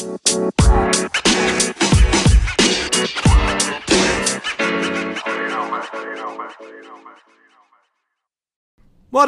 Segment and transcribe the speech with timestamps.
[0.00, 0.08] What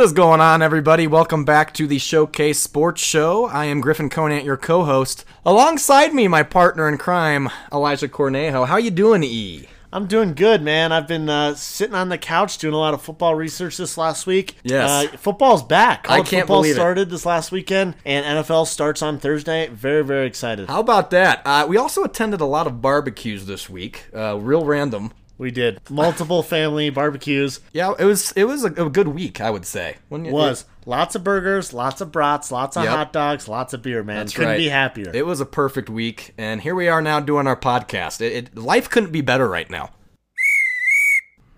[0.01, 1.07] is going on, everybody?
[1.07, 3.45] Welcome back to the Showcase Sports Show.
[3.45, 5.27] I am Griffin Conant, your co-host.
[5.45, 8.67] Alongside me, my partner in crime, Elijah Cornejo.
[8.67, 9.69] How you doing, E?
[9.93, 10.91] I'm doing good, man.
[10.91, 14.27] I've been uh, sitting on the couch doing a lot of football research this last
[14.27, 14.57] week.
[14.63, 14.89] Yes.
[15.13, 16.07] uh, football's back.
[16.09, 16.77] I can't football believe it.
[16.77, 19.69] started this last weekend, and NFL starts on Thursday.
[19.69, 20.69] Very, very excited.
[20.69, 21.43] How about that?
[21.45, 24.07] Uh, we also attended a lot of barbecues this week.
[24.15, 25.13] Uh, real random.
[25.39, 27.61] We did multiple family barbecues.
[27.73, 29.97] Yeah, it was it was a, a good week, I would say.
[30.11, 32.93] You- Was lots of burgers, lots of brats, lots of Yep.
[32.93, 34.03] hot dogs, lots of beer.
[34.03, 34.57] Man, That's couldn't right.
[34.59, 35.11] be happier.
[35.15, 38.21] It was a perfect week, and here we are now doing our podcast.
[38.21, 39.91] It, it, life couldn't be better right now.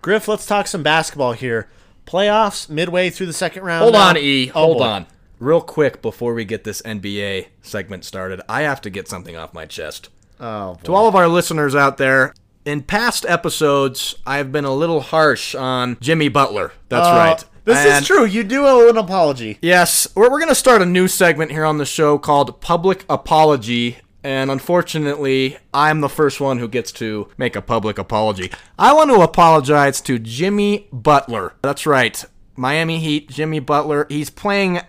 [0.01, 1.67] Griff, let's talk some basketball here.
[2.05, 3.81] Playoffs midway through the second round.
[3.81, 4.09] Hold now.
[4.09, 4.49] on, E.
[4.53, 4.83] Oh, Hold boy.
[4.83, 5.05] on.
[5.39, 9.53] Real quick before we get this NBA segment started, I have to get something off
[9.53, 10.09] my chest.
[10.39, 12.33] Oh, To all of our listeners out there,
[12.65, 16.71] in past episodes, I've been a little harsh on Jimmy Butler.
[16.89, 17.45] That's Uh, right.
[17.65, 18.25] This And- is true.
[18.25, 19.57] You do owe an apology.
[19.61, 23.03] Yes, we're, we're going to start a new segment here on the show called Public
[23.09, 23.97] Apology.
[24.23, 28.51] And unfortunately, I'm the first one who gets to make a public apology.
[28.79, 31.53] I want to apologize to Jimmy Butler.
[31.61, 32.23] That's right.
[32.55, 34.07] Miami Heat, Jimmy Butler.
[34.09, 34.79] He's playing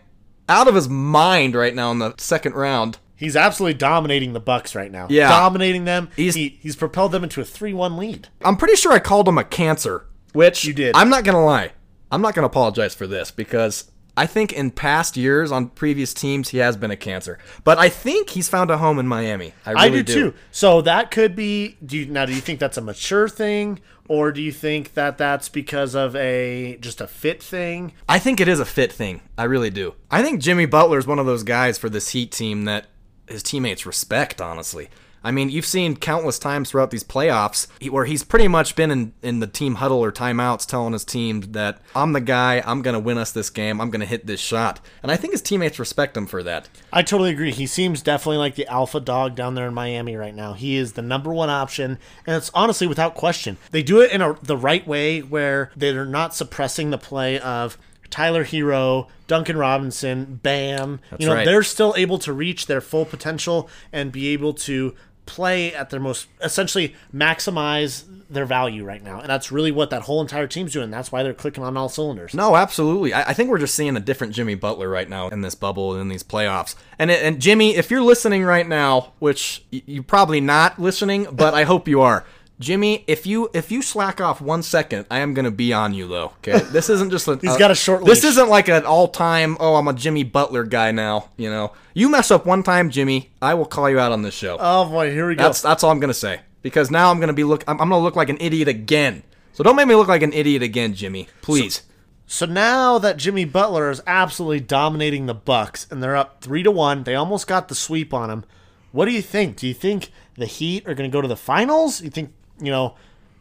[0.49, 2.99] out of his mind right now in the second round.
[3.17, 5.07] He's absolutely dominating the Bucks right now.
[5.11, 5.29] Yeah.
[5.29, 6.11] dominating them.
[6.17, 8.29] He's- he, he's propelled them into a three-one lead.
[8.45, 10.95] I'm pretty sure I called him a cancer, which You did.
[10.95, 11.73] I'm not gonna lie.
[12.11, 16.49] I'm not gonna apologize for this because I think in past years on previous teams
[16.49, 19.53] he has been a cancer, but I think he's found a home in Miami.
[19.67, 20.35] I really I do, too.
[20.51, 21.77] So that could be.
[21.85, 22.25] Do you, now?
[22.25, 26.17] Do you think that's a mature thing, or do you think that that's because of
[26.17, 27.93] a just a fit thing?
[28.09, 29.21] I think it is a fit thing.
[29.37, 29.95] I really do.
[30.11, 32.87] I think Jimmy Butler is one of those guys for this Heat team that
[33.29, 34.41] his teammates respect.
[34.41, 34.89] Honestly,
[35.27, 39.13] I mean, you've seen countless times throughout these playoffs where he's pretty much been in,
[39.23, 42.63] in the team huddle or timeouts telling his team that I'm the guy.
[42.65, 43.81] I'm gonna win us this game.
[43.81, 46.69] I'm gonna hit this shot, and I think his teammates respect him for that.
[46.93, 47.51] I totally agree.
[47.51, 50.53] He seems definitely like the alpha dog down there in Miami right now.
[50.53, 53.57] He is the number one option, and it's honestly without question.
[53.73, 57.77] They do it in a, the right way where they're not suppressing the play of
[58.11, 61.01] Tyler Herro, Duncan Robinson, Bam.
[61.11, 61.45] That's you know, right.
[61.45, 64.95] they're still able to reach their full potential and be able to
[65.27, 69.21] play at their most essentially maximize their value right now.
[69.21, 70.91] And that's really what that whole entire team's doing.
[70.91, 72.35] That's why they're clicking on all cylinders.
[72.35, 73.13] No, absolutely.
[73.13, 75.93] I, I think we're just seeing a different Jimmy Butler right now in this bubble
[75.93, 76.75] and in these playoffs.
[76.99, 81.65] And and Jimmy, if you're listening right now, which you're probably not listening, but I
[81.65, 82.25] hope you are.
[82.59, 86.09] Jimmy, if you if you slack off one second, I am gonna be on you
[86.09, 86.33] though.
[86.39, 87.37] Okay, this isn't just a.
[87.37, 88.17] He's uh, got a short Leash.
[88.17, 89.57] This isn't like an all time.
[89.61, 91.29] Oh, I'm a Jimmy Butler guy now.
[91.37, 94.35] You know, you mess up one time, Jimmy, I will call you out on this
[94.35, 94.57] show.
[94.59, 95.45] Oh boy, here we go.
[95.45, 97.63] That's that's all I'm gonna say because now I'm gonna be look.
[97.69, 99.23] I'm, I'm gonna look like an idiot again.
[99.53, 101.29] So don't make me look like an idiot again, Jimmy.
[101.43, 101.83] Please.
[102.27, 106.71] So now that Jimmy Butler is absolutely dominating the Bucks and they're up three to
[106.71, 108.45] one, they almost got the sweep on him.
[108.91, 109.59] What do you think?
[109.59, 112.03] Do you think the Heat are going to go to the finals?
[112.03, 112.95] You think you know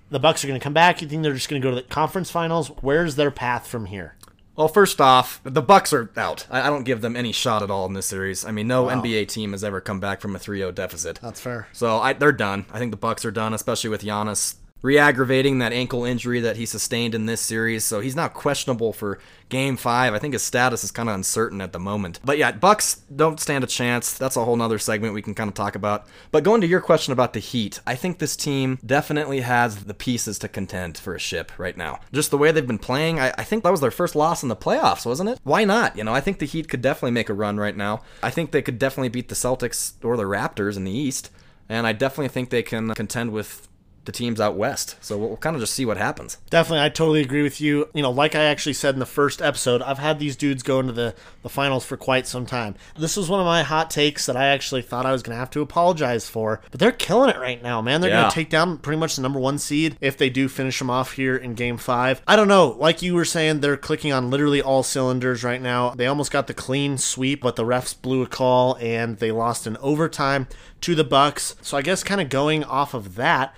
[0.10, 1.02] the Bucks are going to come back?
[1.02, 2.70] You think they're just going to go to the conference finals?
[2.82, 4.16] Where's their path from here?
[4.56, 6.48] Well, first off, the Bucks are out.
[6.50, 8.46] I, I don't give them any shot at all in this series.
[8.46, 11.20] I mean, no NBA team has ever come back from a 3-0 deficit.
[11.22, 11.68] That's fair.
[11.74, 12.66] So I, they're done.
[12.72, 14.56] I think the Bucks are done, especially with Giannis
[14.86, 17.84] re-aggravating that ankle injury that he sustained in this series.
[17.84, 19.18] So he's now questionable for
[19.50, 20.14] Game Five.
[20.14, 22.20] I think his status is kind of uncertain at the moment.
[22.24, 24.16] But yeah, Bucks don't stand a chance.
[24.16, 26.06] That's a whole nother segment we can kind of talk about.
[26.32, 29.94] But going to your question about the Heat, I think this team definitely has the
[29.96, 32.00] pieces to contend for a ship right now.
[32.14, 34.50] Just the way they've been playing, I, I think that was their first loss in
[34.50, 35.40] the playoffs, wasn't it?
[35.44, 35.98] Why not?
[35.98, 38.04] You know, I think the Heat could definitely make a run right now.
[38.22, 41.32] I think they could definitely beat the Celtics or the Raptors in the East.
[41.68, 43.68] And I definitely think they can contend with
[44.06, 44.96] the teams out west.
[45.02, 46.38] So we'll, we'll kind of just see what happens.
[46.50, 47.90] Definitely, I totally agree with you.
[47.94, 50.80] You know, like I actually said in the first episode, I've had these dudes go
[50.80, 52.76] into the, the finals for quite some time.
[52.98, 55.40] This was one of my hot takes that I actually thought I was going to
[55.40, 56.62] have to apologize for.
[56.72, 58.02] But they're killing it right now, man.
[58.02, 58.22] They're Yeah.
[58.22, 60.90] going to take down pretty much the number one seed if they do finish them
[60.90, 62.22] off here in game five.
[62.28, 62.76] I don't know.
[62.80, 65.92] Like you were saying, they're clicking on literally all cylinders right now.
[65.92, 69.66] They almost got the clean sweep, but the refs blew a call and they lost
[69.68, 70.48] in overtime
[70.82, 71.56] to the Bucks.
[71.62, 73.56] So I guess kind of going off of that,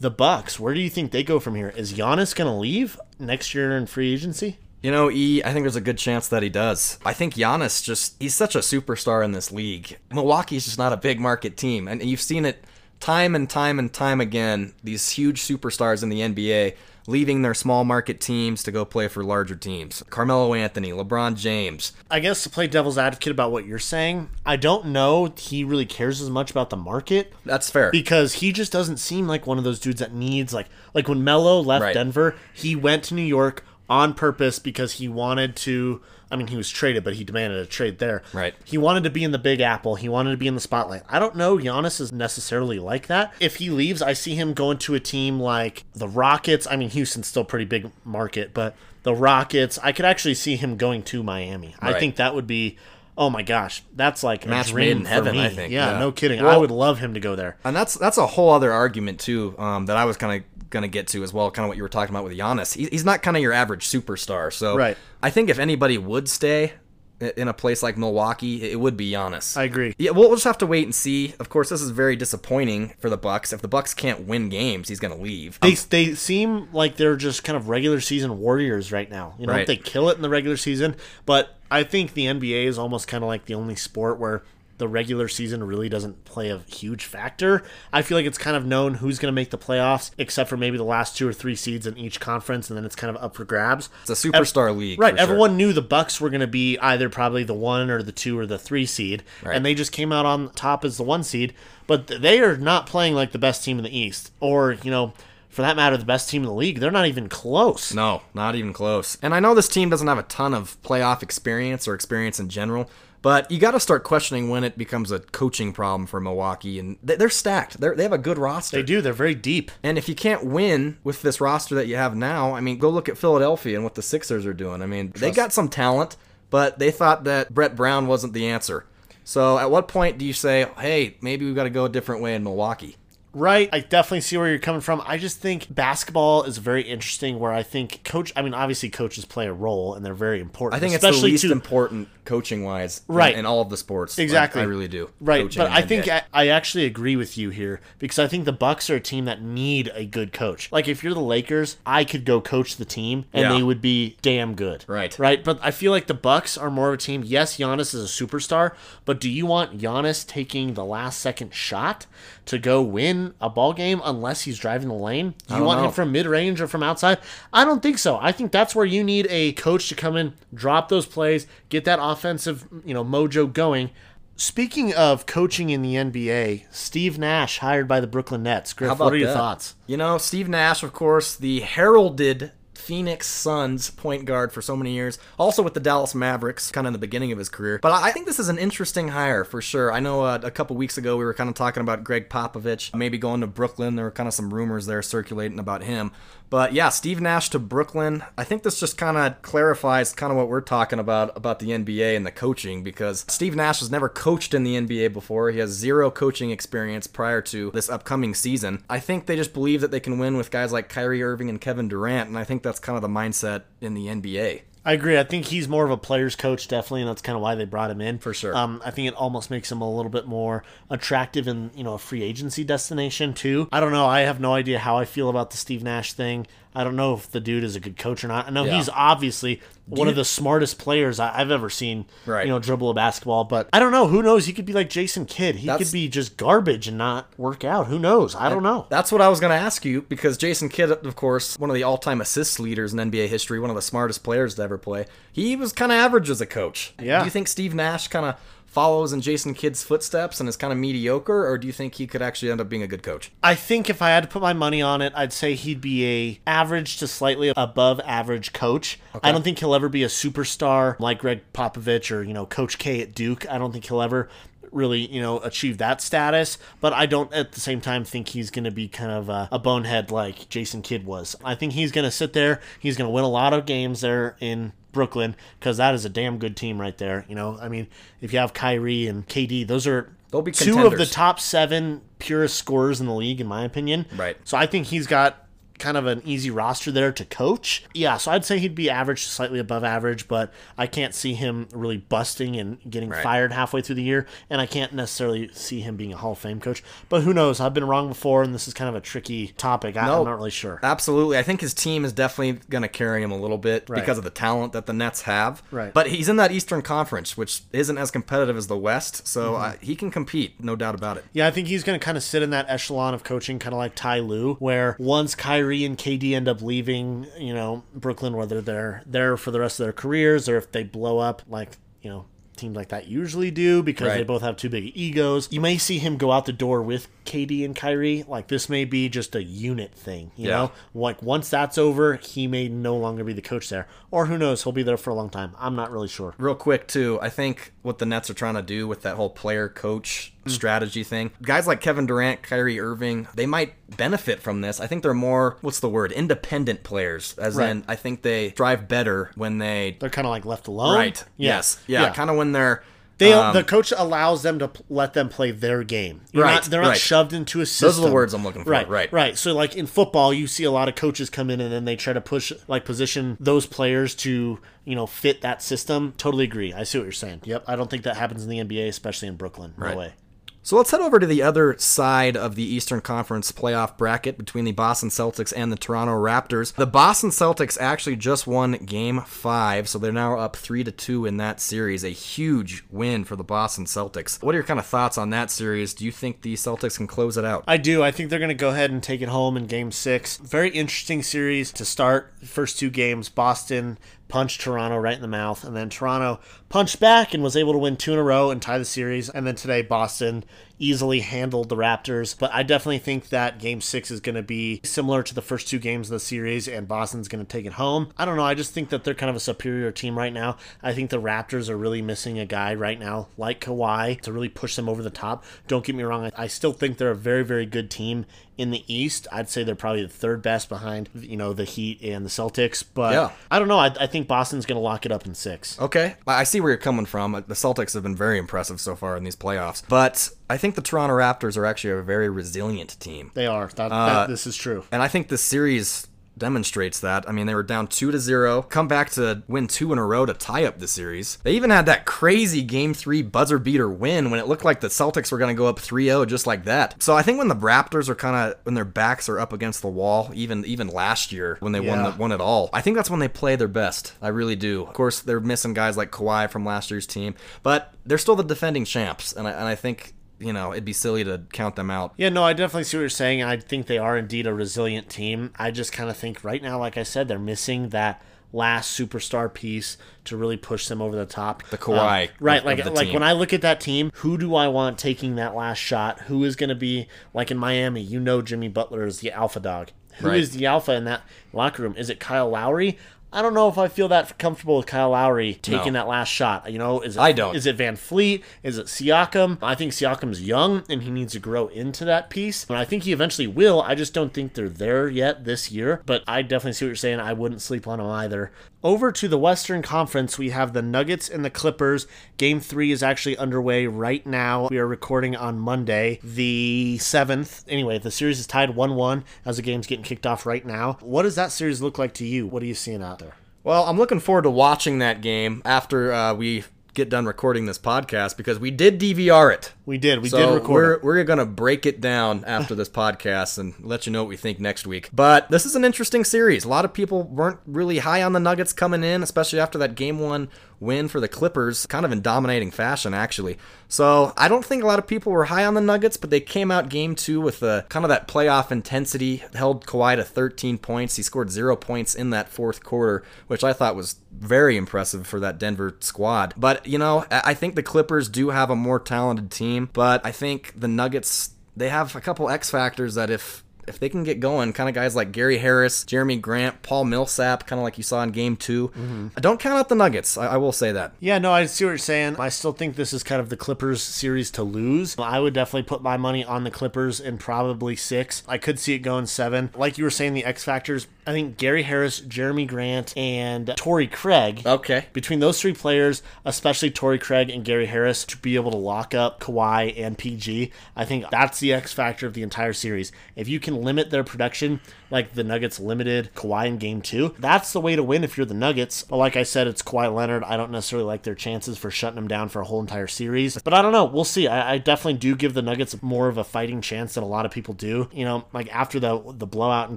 [0.00, 1.72] the Bucks, where do you think they go from here?
[1.76, 4.58] Is Giannis going to leave next year in free agency?
[4.82, 6.98] You know, E, I think there's a good chance that he does.
[7.04, 9.98] I think Giannis just, he's such a superstar in this league.
[10.10, 11.86] Milwaukee's just not a big market team.
[11.86, 12.64] And you've seen it
[12.98, 14.72] time and time and time again.
[14.82, 16.76] These huge superstars in the NBA,
[17.06, 20.02] leaving their small market teams to go play for larger teams.
[20.10, 21.92] Carmelo Anthony, LeBron James.
[22.10, 25.86] I guess to play devil's advocate about what you're saying, I don't know he really
[25.86, 27.90] cares as much about the market That's fair.
[27.90, 31.24] because he just doesn't seem like one of those dudes that needs like like when
[31.24, 31.94] Melo left Right.
[31.94, 36.00] Denver, he went to New York on purpose because he wanted to
[36.30, 38.22] I mean he was traded but he demanded a trade there.
[38.32, 38.54] Right.
[38.64, 39.96] He wanted to be in the big apple.
[39.96, 41.02] He wanted to be in the spotlight.
[41.08, 43.34] I don't know Giannis is necessarily like that.
[43.40, 46.66] If he leaves, I see him going to a team like the Rockets.
[46.70, 50.56] I mean Houston's still a pretty big market, but the Rockets, I could actually see
[50.56, 51.74] him going to Miami.
[51.80, 52.76] I think that would be
[53.20, 55.44] Oh my gosh, that's like Match made in for heaven, me.
[55.44, 55.70] I think.
[55.72, 55.98] Yeah, Yeah.
[55.98, 56.40] no kidding.
[56.40, 57.58] I would love him to go there.
[57.64, 60.84] And that's that's a whole other argument too um, that I was kind of going
[60.84, 61.50] to get to as well.
[61.50, 62.74] Kind of what you were talking about with Giannis.
[62.74, 64.50] He, he's not kind of your average superstar.
[64.52, 64.96] So Right.
[65.22, 66.72] I think if anybody would stay
[67.20, 69.56] in a place like Milwaukee, it would be Giannis.
[69.56, 69.94] I agree.
[69.98, 71.34] Yeah, we'll, we'll just have to wait and see.
[71.38, 73.52] Of course, this is very disappointing for the Bucks.
[73.52, 75.58] If the Bucks can't win games, he's going to leave.
[75.60, 79.34] They, they seem like they're just kind of regular season warriors right now.
[79.38, 79.66] You know, Right.
[79.66, 80.96] they kill it in the regular season,
[81.26, 84.42] but I think the NBA is almost kind of like the only sport where
[84.80, 87.62] the regular season really doesn't play a huge factor.
[87.92, 90.56] I feel like it's kind of known who's going to make the playoffs, except for
[90.56, 93.22] maybe the last two or three seeds in each conference, and then it's kind of
[93.22, 93.88] up for grabs.
[94.08, 95.12] It's a superstar league, Right.
[95.12, 95.22] for sure.
[95.22, 98.36] Everyone knew the Bucks were going to be either probably the one or the two
[98.36, 99.54] or the three seed, Right.
[99.54, 101.54] and they just came out on top as the one seed.
[101.86, 105.12] But they are not playing like the best team in the East, or you know,
[105.48, 106.78] for that matter, the best team in the league.
[106.78, 107.92] They're not even close.
[107.92, 109.18] No, not even close.
[109.20, 112.48] And I know this team doesn't have a ton of playoff experience or experience in
[112.48, 112.88] general,
[113.22, 116.78] but you got to start questioning when it becomes a coaching problem for Milwaukee.
[116.78, 117.80] And they- they're stacked.
[117.80, 118.76] They're, they have a good roster.
[118.78, 119.00] They do.
[119.00, 119.70] They're very deep.
[119.82, 122.88] And if you can't win with this roster that you have now, I mean, go
[122.88, 124.82] look at Philadelphia and what the Sixers are doing.
[124.82, 126.16] I mean, they got some talent,
[126.50, 128.86] but they thought that Brett Brown wasn't the answer.
[129.24, 132.22] So at what point do you say, hey, maybe we've got to go a different
[132.22, 132.96] way in Milwaukee?
[133.32, 133.68] Right.
[133.72, 135.00] I definitely see where you're coming from.
[135.06, 139.24] I just think basketball is very interesting where I think coach I mean obviously coaches
[139.24, 140.76] play a role and they're very important.
[140.76, 143.32] I think it's the especially least to important coaching wise Right.
[143.32, 144.16] in, in all of the sports.
[144.16, 144.62] Like, Exactly.
[144.62, 145.10] I really do.
[145.20, 148.44] Right, coaching but I think I, I actually agree with you here because I think
[148.44, 150.70] the Bucks are a team that need a good coach.
[150.70, 153.52] Like if you're the Lakers, I could go coach the team and Yeah.
[153.54, 154.84] they would be damn good.
[154.86, 155.18] Right.
[155.18, 157.22] Right, but I feel like the Bucks are more of a team.
[157.24, 158.74] Yes, Giannis is a superstar,
[159.04, 162.06] but do you want Giannis taking the last second shot
[162.46, 165.34] to go win a ball game unless he's driving the lane?
[165.48, 165.86] Do you want know.
[165.88, 167.18] him from mid-range or from outside?
[167.52, 168.18] I don't think so.
[168.20, 171.84] I think that's where you need a coach to come in, drop those plays, get
[171.86, 173.90] that offensive, you know, mojo going.
[174.36, 178.72] Speaking of coaching in the NBA, Steve Nash hired by the Brooklyn Nets.
[178.72, 179.34] Griff, what are your that?
[179.34, 179.74] thoughts?
[179.86, 182.52] You know, Steve Nash, of course, the heralded
[182.90, 186.88] Phoenix Suns point guard for so many years, also with the Dallas Mavericks, kind of
[186.88, 187.78] in the beginning of his career.
[187.80, 189.92] But I think this is an interesting hire for sure.
[189.92, 192.92] I know uh, a couple weeks ago we were kind of talking about Gregg Popovich
[192.92, 193.94] maybe going to Brooklyn.
[193.94, 196.10] There were kind of some rumors there circulating about him.
[196.50, 198.24] But yeah, Steve Nash to Brooklyn.
[198.36, 201.68] I think this just kind of clarifies kind of what we're talking about about the
[201.68, 205.52] NBA and the coaching because Steve Nash has never coached in the NBA before.
[205.52, 208.82] He has zero coaching experience prior to this upcoming season.
[208.90, 211.60] I think they just believe that they can win with guys like Kyrie Irving and
[211.60, 214.62] Kevin Durant, and I think that's kind of the mindset in the NBA.
[214.82, 215.18] I agree.
[215.18, 217.66] I think he's more of a player's coach, definitely, and that's kind of why they
[217.66, 218.18] brought him in.
[218.18, 218.56] For sure.
[218.56, 221.94] Um, I think it almost makes him a little bit more attractive in you know
[221.94, 223.68] a free agency destination too.
[223.72, 224.06] I don't know.
[224.06, 226.46] I have no idea how I feel about the Steve Nash thing.
[226.74, 228.46] I don't know if the dude is a good coach or not.
[228.46, 228.76] I know Yeah.
[228.78, 232.06] he's obviously one you- of the smartest players I- I've ever seen.
[232.26, 232.46] Right.
[232.46, 234.06] You know, dribble a basketball, but I don't know.
[234.08, 234.46] Who knows?
[234.46, 235.56] He could be like Jason Kidd.
[235.56, 237.86] He could be just garbage and not work out.
[237.88, 238.34] Who knows?
[238.34, 238.86] I don't know.
[238.88, 241.74] That's what I was going to ask you because Jason Kidd, of course, one of
[241.74, 245.06] the all-time assist leaders in NBA history, one of the smartest players to ever play.
[245.32, 246.94] He was kind of average as a coach.
[247.00, 247.20] Yeah.
[247.20, 248.36] Do you think Steve Nash kind of
[248.70, 252.06] follows in Jason Kidd's footsteps and is kind of mediocre, or do you think he
[252.06, 253.32] could actually end up being a good coach?
[253.42, 256.06] I think if I had to put my money on it, I'd say he'd be
[256.06, 258.98] a average to slightly above average coach.
[259.22, 262.78] I don't think he'll ever be a superstar like Gregg Popovich or you know Coach
[262.78, 263.50] K at Duke.
[263.50, 264.28] I don't think he'll ever
[264.72, 266.56] really you know achieve that status.
[266.80, 269.48] But I don't at the same time think he's going to be kind of a,
[269.50, 271.34] a bonehead like Jason Kidd was.
[271.44, 272.60] I think he's going to sit there.
[272.78, 276.08] He's going to win a lot of games there in Brooklyn because that is a
[276.08, 277.24] damn good team right there.
[277.28, 277.88] You know, I mean,
[278.20, 282.02] if you have Kyrie and KD, those are They'll be two of the top seven
[282.18, 284.06] purest scorers in the league, in my opinion.
[284.14, 284.36] Right.
[284.44, 285.46] So I think he's got
[285.80, 287.84] kind of an easy roster there to coach.
[287.94, 291.68] Yeah, so I'd say he'd be average slightly above average, but I can't see him
[291.72, 293.22] really busting and getting Right.
[293.22, 296.38] fired halfway through the year, and I can't necessarily see him being a Hall of
[296.38, 296.82] Fame coach.
[297.08, 297.60] But who knows?
[297.60, 299.96] I've been wrong before, and this is kind of a tricky topic.
[299.96, 300.18] I, No.
[300.20, 300.78] I'm not really sure.
[300.82, 301.38] Absolutely.
[301.38, 304.00] I think his team is definitely going to carry him a little bit Right.
[304.00, 305.62] because of the talent that the Nets have.
[305.70, 305.92] Right.
[305.94, 309.62] But he's in that Eastern Conference, which isn't as competitive as the West, so Mm-hmm.
[309.62, 311.24] uh, he can compete, no doubt about it.
[311.32, 313.72] Yeah, I think he's going to kind of sit in that echelon of coaching, kind
[313.72, 317.84] of like Ty Lue, where once Kyrie Kyrie and KD end up leaving, you know,
[317.94, 321.42] Brooklyn, whether they're there for the rest of their careers or if they blow up,
[321.48, 322.24] like, you know,
[322.56, 325.48] teams like that usually do because they both have too big egos.
[325.52, 328.24] You may see him go out the door with KD and Kyrie.
[328.26, 330.56] Like this may be just a unit thing, you Yeah.
[330.56, 330.72] know?
[330.94, 333.86] Like once that's over, he may no longer be the coach there.
[334.10, 335.52] Or who knows, he'll be there for a long time.
[335.58, 336.34] I'm not really sure.
[336.38, 339.30] Real quick, too, I think what the Nets are trying to do with that whole
[339.30, 340.50] player coach mm.
[340.50, 344.80] strategy thing, guys like Kevin Durant, Kyrie Irving, they might benefit from this.
[344.80, 347.70] I think they're more, what's the word, independent players, as Right.
[347.70, 349.96] in, I think they thrive better when they.
[350.00, 350.96] They're kind of like left alone.
[350.96, 351.22] Right.
[351.36, 351.56] Yeah.
[351.56, 351.80] Yes.
[351.86, 352.12] Yeah.
[352.12, 352.82] Kind of when they're.
[353.20, 356.22] They, um, the coach allows them to p- let them play their game.
[356.32, 356.98] You're Right, not, they're not right.
[356.98, 357.86] shoved into a system.
[357.88, 359.12] Those are the words I'm looking for, Right, right.
[359.12, 359.38] right.
[359.38, 361.94] So, like in football, you see a lot of coaches come in and then they
[361.96, 366.14] try to push, like, position those players to, you know, fit that system.
[366.16, 366.72] Totally agree.
[366.72, 367.42] I see what you're saying.
[367.44, 367.64] Yep.
[367.68, 369.74] I don't think that happens in the NBA, especially in Brooklyn.
[369.78, 370.14] No way.
[370.62, 374.66] So let's head over to the other side of the Eastern Conference playoff bracket between
[374.66, 376.74] the Boston Celtics and the Toronto Raptors.
[376.74, 381.24] The Boston Celtics actually just won game 5, so they're now up 3 to 2
[381.24, 382.04] in that series.
[382.04, 384.42] A huge win for the Boston Celtics.
[384.42, 385.94] What are your kind of thoughts on that series?
[385.94, 387.64] Do you think the Celtics can close it out?
[387.66, 388.02] I do.
[388.02, 390.36] I think they're going to go ahead and take it home in game six.
[390.36, 392.34] Very interesting series to start.
[392.44, 393.98] First two games, Boston
[394.30, 397.78] punched Toronto right in the mouth, and then Toronto punched back and was able to
[397.78, 399.28] win two in a row and tie the series.
[399.28, 400.44] And then today, Boston
[400.80, 402.36] easily handled the Raptors.
[402.36, 405.68] But I definitely think that game six is going to be similar to the first
[405.68, 408.12] two games of the series, and Boston's going to take it home.
[408.18, 408.44] I don't know.
[408.44, 410.56] I just think that they're kind of a superior team right now.
[410.82, 414.48] I think the Raptors are really missing a guy right now like Kawhi to really
[414.48, 415.44] push them over the top.
[415.68, 416.30] Don't get me wrong.
[416.36, 418.26] I, still think they're a very, very good team
[418.58, 419.28] in the East.
[419.30, 422.84] I'd say they're probably the third best behind, you know, the Heat and the Celtics.
[422.92, 423.30] But Yeah.
[423.50, 423.78] I don't know.
[423.78, 425.80] I, I think Boston's going to lock it up in six.
[425.80, 427.32] Okay, I see where you're coming from.
[427.32, 430.82] The Celtics have been very impressive so far in these playoffs, but I think the
[430.82, 433.30] Toronto Raptors are actually a very resilient team.
[433.34, 433.68] They are.
[433.76, 434.84] That, Uh, that, this is true.
[434.92, 437.28] And I think this series demonstrates that.
[437.28, 440.04] I mean, they were down 2 to 0, come back to win 2 in a
[440.04, 441.36] row to tie up the series.
[441.42, 444.88] They even had that crazy game 3 buzzer beater win when it looked like the
[444.88, 447.00] Celtics were going to go up 3-0 just like that.
[447.02, 449.82] So I think when the Raptors are kind of when their backs are up against
[449.82, 452.10] the wall, even even last year when they won Yeah.
[452.10, 452.70] the, won it all.
[452.72, 454.14] I think that's when they play their best.
[454.22, 454.84] I really do.
[454.84, 458.44] Of course, they're missing guys like Kawhi from last year's team, but they're still the
[458.44, 461.90] defending champs and I, and I think you know, it'd be silly to count them
[461.90, 462.14] out.
[462.16, 463.42] Yeah, no, I definitely see what you're saying.
[463.42, 465.52] I think they are indeed a resilient team.
[465.58, 469.52] I just kind of think right now, like I said, they're missing that last superstar
[469.52, 471.62] piece to really push them over the top.
[471.68, 472.58] The Kawhi Um, right?
[472.60, 473.14] of- like of like team.
[473.14, 476.22] when I look at that team, who do I want taking that last shot?
[476.22, 478.00] Who is going to be like in Miami?
[478.00, 479.90] You know, Jimmy Butler is the alpha dog.
[480.18, 480.58] Who is Right.
[480.58, 481.94] the alpha in that locker room?
[481.96, 482.98] Is it Kyle Lowry?
[483.32, 486.00] I don't know if I feel that comfortable with Kyle Lowry taking No.
[486.00, 486.70] that last shot.
[486.70, 487.54] You know, is it, I don't.
[487.54, 488.42] Is it VanVleet?
[488.64, 489.58] Is it Siakam?
[489.62, 492.66] I think Siakam's young and he needs to grow into that piece.
[492.68, 493.82] And I think he eventually will.
[493.82, 496.02] I just don't think they're there yet this year.
[496.06, 497.20] But I definitely see what you're saying.
[497.20, 498.50] I wouldn't sleep on him either.
[498.82, 502.06] Over to the Western Conference, we have the Nuggets and the Clippers.
[502.38, 504.68] Game three is actually underway right now.
[504.70, 507.62] We are recording on Monday, the 7th.
[507.68, 510.96] Anyway, the series is tied 1 1 as the game's getting kicked off right now.
[511.00, 512.46] What does that series look like to you?
[512.46, 513.19] What are you seeing out there?
[513.62, 516.64] Well, I'm looking forward to watching that game after uh, we
[516.94, 519.72] get done recording this podcast because we did DVR it.
[519.86, 520.22] We did.
[520.22, 521.02] We so did record.
[521.02, 524.36] we're, we're gonna break it down after this podcast and let you know what we
[524.36, 525.10] think next week.
[525.12, 526.64] But this is an interesting series.
[526.64, 529.94] A lot of people weren't really high on the Nuggets coming in, especially after that
[529.94, 530.48] game one
[530.80, 533.58] win for the Clippers, kind of in dominating fashion actually.
[533.88, 536.40] So I don't think a lot of people were high on the Nuggets, but they
[536.40, 539.44] came out game two with a kind of that playoff intensity.
[539.54, 541.16] Held Kawhi to 13 points.
[541.16, 545.38] He scored zero points in that fourth quarter, which I thought was very impressive for
[545.40, 546.54] that Denver squad.
[546.56, 550.24] But you know, I I think the Clippers do have a more talented team, but
[550.24, 554.24] I think the Nuggets they have a couple X factors that if if they can
[554.24, 557.98] get going, kind of guys like Gary Harris, Jerami Grant, Paul Millsap, kind of like
[557.98, 558.92] you saw in Game 2
[559.36, 560.38] I don't count out the Nuggets.
[560.38, 561.12] I, I will say that.
[561.20, 562.36] Yeah, no, I see what you're saying.
[562.38, 565.16] I still think this is kind of the Clippers series to lose.
[565.18, 568.42] I would definitely put my money on the Clippers in probably six.
[568.48, 569.70] I could see it going seven.
[569.76, 571.06] Like you were saying, the X factors.
[571.26, 574.62] I think Gary Harris, Jerami Grant, and Torrey Craig.
[574.64, 575.06] Okay.
[575.12, 579.14] Between those three players, especially Torrey Craig and Gary Harris, to be able to lock
[579.14, 583.12] up Kawhi and PG, I think that's the X factor of the entire series.
[583.36, 587.72] If you can limit their production, like the Nuggets limited Kawhi in game two, that's
[587.72, 589.02] the way to win if you're the Nuggets.
[589.02, 590.44] But like I said, it's Kawhi Leonard.
[590.44, 593.60] I don't necessarily like their chances for shutting them down for a whole entire series.
[593.62, 594.04] But I don't know.
[594.04, 594.46] We'll see.
[594.48, 597.46] I, I definitely do give the Nuggets more of a fighting chance than a lot
[597.46, 598.08] of people do.
[598.12, 599.96] You know, like after the the blowout in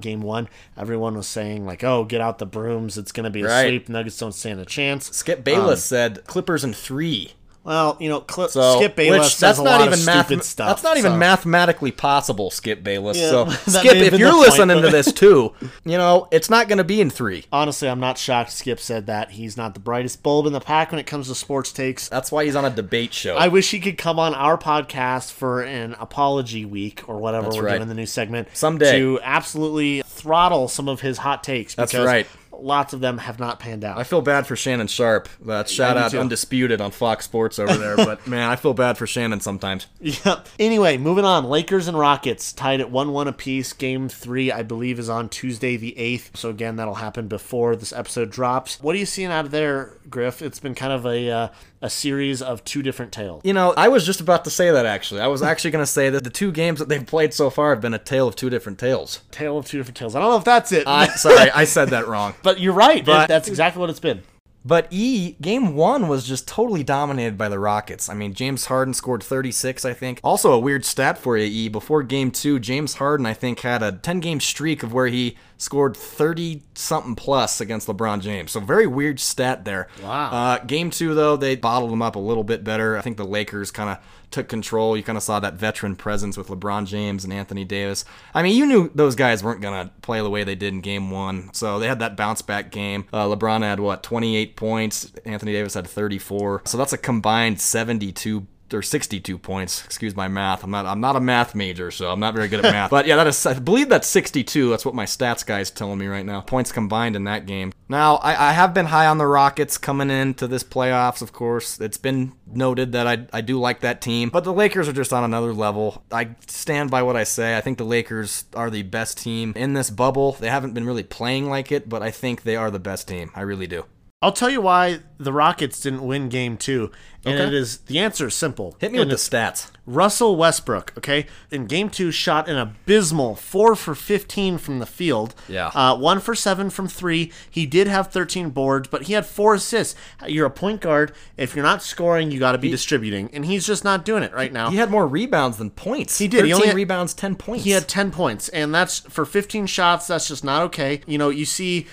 [0.00, 2.98] game one, everyone was saying, like, oh, get out the brooms.
[2.98, 3.68] It's going to be a Right.
[3.68, 3.88] sweep.
[3.88, 5.10] Nuggets don't stand a chance.
[5.16, 7.32] Skip Bayless um, said Clippers in three.
[7.64, 10.26] Well, you know, Cl- So, Skip Bayless says that's a not lot even of math-
[10.26, 10.68] stupid stuff.
[10.68, 13.16] That's not even so- mathematically possible, Skip Bayless.
[13.18, 13.48] Yeah, so,
[13.80, 15.52] Skip, if you're the point, listening to this too,
[15.84, 17.44] you know it's not going to be in three.
[17.50, 19.30] Honestly, I'm not shocked Skip said that.
[19.32, 22.08] He's not the brightest bulb in the pack when it comes to sports takes.
[22.08, 23.36] That's why he's on a debate show.
[23.36, 27.56] I wish he could come on our podcast for an apology week or whatever That's
[27.56, 27.76] we're right.
[27.76, 28.98] doing the new segment Someday.
[28.98, 31.74] to absolutely throttle some of his hot takes.
[31.74, 32.26] That's right.
[32.64, 33.98] Lots of them have not panned out.
[33.98, 35.28] I feel bad for Shannon Sharpe.
[35.44, 36.18] That shout me out too.
[36.18, 39.86] undisputed on Fox Sports over there, but man, I feel bad for Shannon sometimes.
[40.00, 40.48] Yep.
[40.58, 41.44] Anyway, moving on.
[41.44, 43.74] Lakers and Rockets tied at 1 1 apiece.
[43.74, 46.38] Game three, I believe, is on Tuesday the 8th.
[46.38, 48.80] So, again, that'll happen before this episode drops.
[48.80, 50.40] What are you seeing out of there, Griff?
[50.40, 51.48] It's been kind of a, uh,
[51.84, 53.42] a series of two different tales.
[53.44, 55.20] You know, I was just about to say that actually.
[55.20, 57.70] I was actually going to say that the two games that they've played so far
[57.70, 59.20] have been a tale of two different tales.
[59.30, 60.16] Tale of two different tales.
[60.16, 60.86] I don't know if that's it.
[60.86, 62.34] I, sorry, I said that wrong.
[62.42, 63.04] but you're right.
[63.04, 64.22] But- that's exactly what it's been.
[64.66, 68.08] But E, game one was just totally dominated by the Rockets.
[68.08, 70.20] I mean, James Harden scored 36, I think.
[70.24, 71.68] Also, a weird stat for you, E.
[71.68, 75.36] Before game two, James Harden, I think, had a 10 game streak of where he
[75.56, 78.52] scored 30 something plus against LeBron James.
[78.52, 79.88] So, very weird stat there.
[80.02, 80.30] Wow.
[80.30, 82.96] Uh, game two, though, they bottled him up a little bit better.
[82.96, 83.98] I think the Lakers kind of
[84.30, 84.96] took control.
[84.96, 88.04] You kind of saw that veteran presence with LeBron James and Anthony Davis.
[88.34, 90.80] I mean, you knew those guys weren't going to play the way they did in
[90.80, 91.52] game one.
[91.54, 93.06] So they had that bounce back game.
[93.12, 95.12] Uh, LeBron had, what, 28 points?
[95.24, 96.62] Anthony Davis had 34.
[96.64, 99.84] So that's a combined 72 or 62 points.
[99.84, 100.64] Excuse my math.
[100.64, 102.90] I'm not I'm not a math major, so I'm not very good at math.
[102.90, 104.70] but yeah, that is I believe that's 62.
[104.70, 106.40] That's what my stats guy's telling me right now.
[106.40, 107.72] Points combined in that game.
[107.88, 111.78] Now, I, I have been high on the Rockets coming into this playoffs, of course.
[111.80, 115.12] It's been noted that I, I do like that team, but the Lakers are just
[115.12, 116.02] on another level.
[116.10, 117.56] I stand by what I say.
[117.56, 120.32] I think the Lakers are the best team in this bubble.
[120.32, 123.30] They haven't been really playing like it, but I think they are the best team.
[123.34, 123.84] I really do.
[124.22, 126.90] I'll tell you why the Rockets didn't win game two.
[127.26, 127.46] And Okay.
[127.48, 128.74] it is the answer is simple.
[128.78, 129.70] Hit me And with the stats.
[129.86, 135.34] Russell Westbrook, okay, in game two, shot an abysmal four for 15 from the field.
[135.48, 135.68] Yeah.
[135.68, 137.32] Uh, one for seven from three.
[137.50, 139.94] He did have 13 boards, but he had four assists.
[140.26, 141.12] You're a point guard.
[141.36, 143.28] If you're not scoring, you got to be distributing.
[143.34, 144.70] And he's just not doing it right now.
[144.70, 146.18] He had more rebounds than points.
[146.18, 146.44] He did.
[146.46, 147.64] He only had- rebounds, 10 points.
[147.64, 150.06] He had 10 points, and that's for 15 shots.
[150.06, 151.00] That's just not okay.
[151.06, 151.86] You know, you see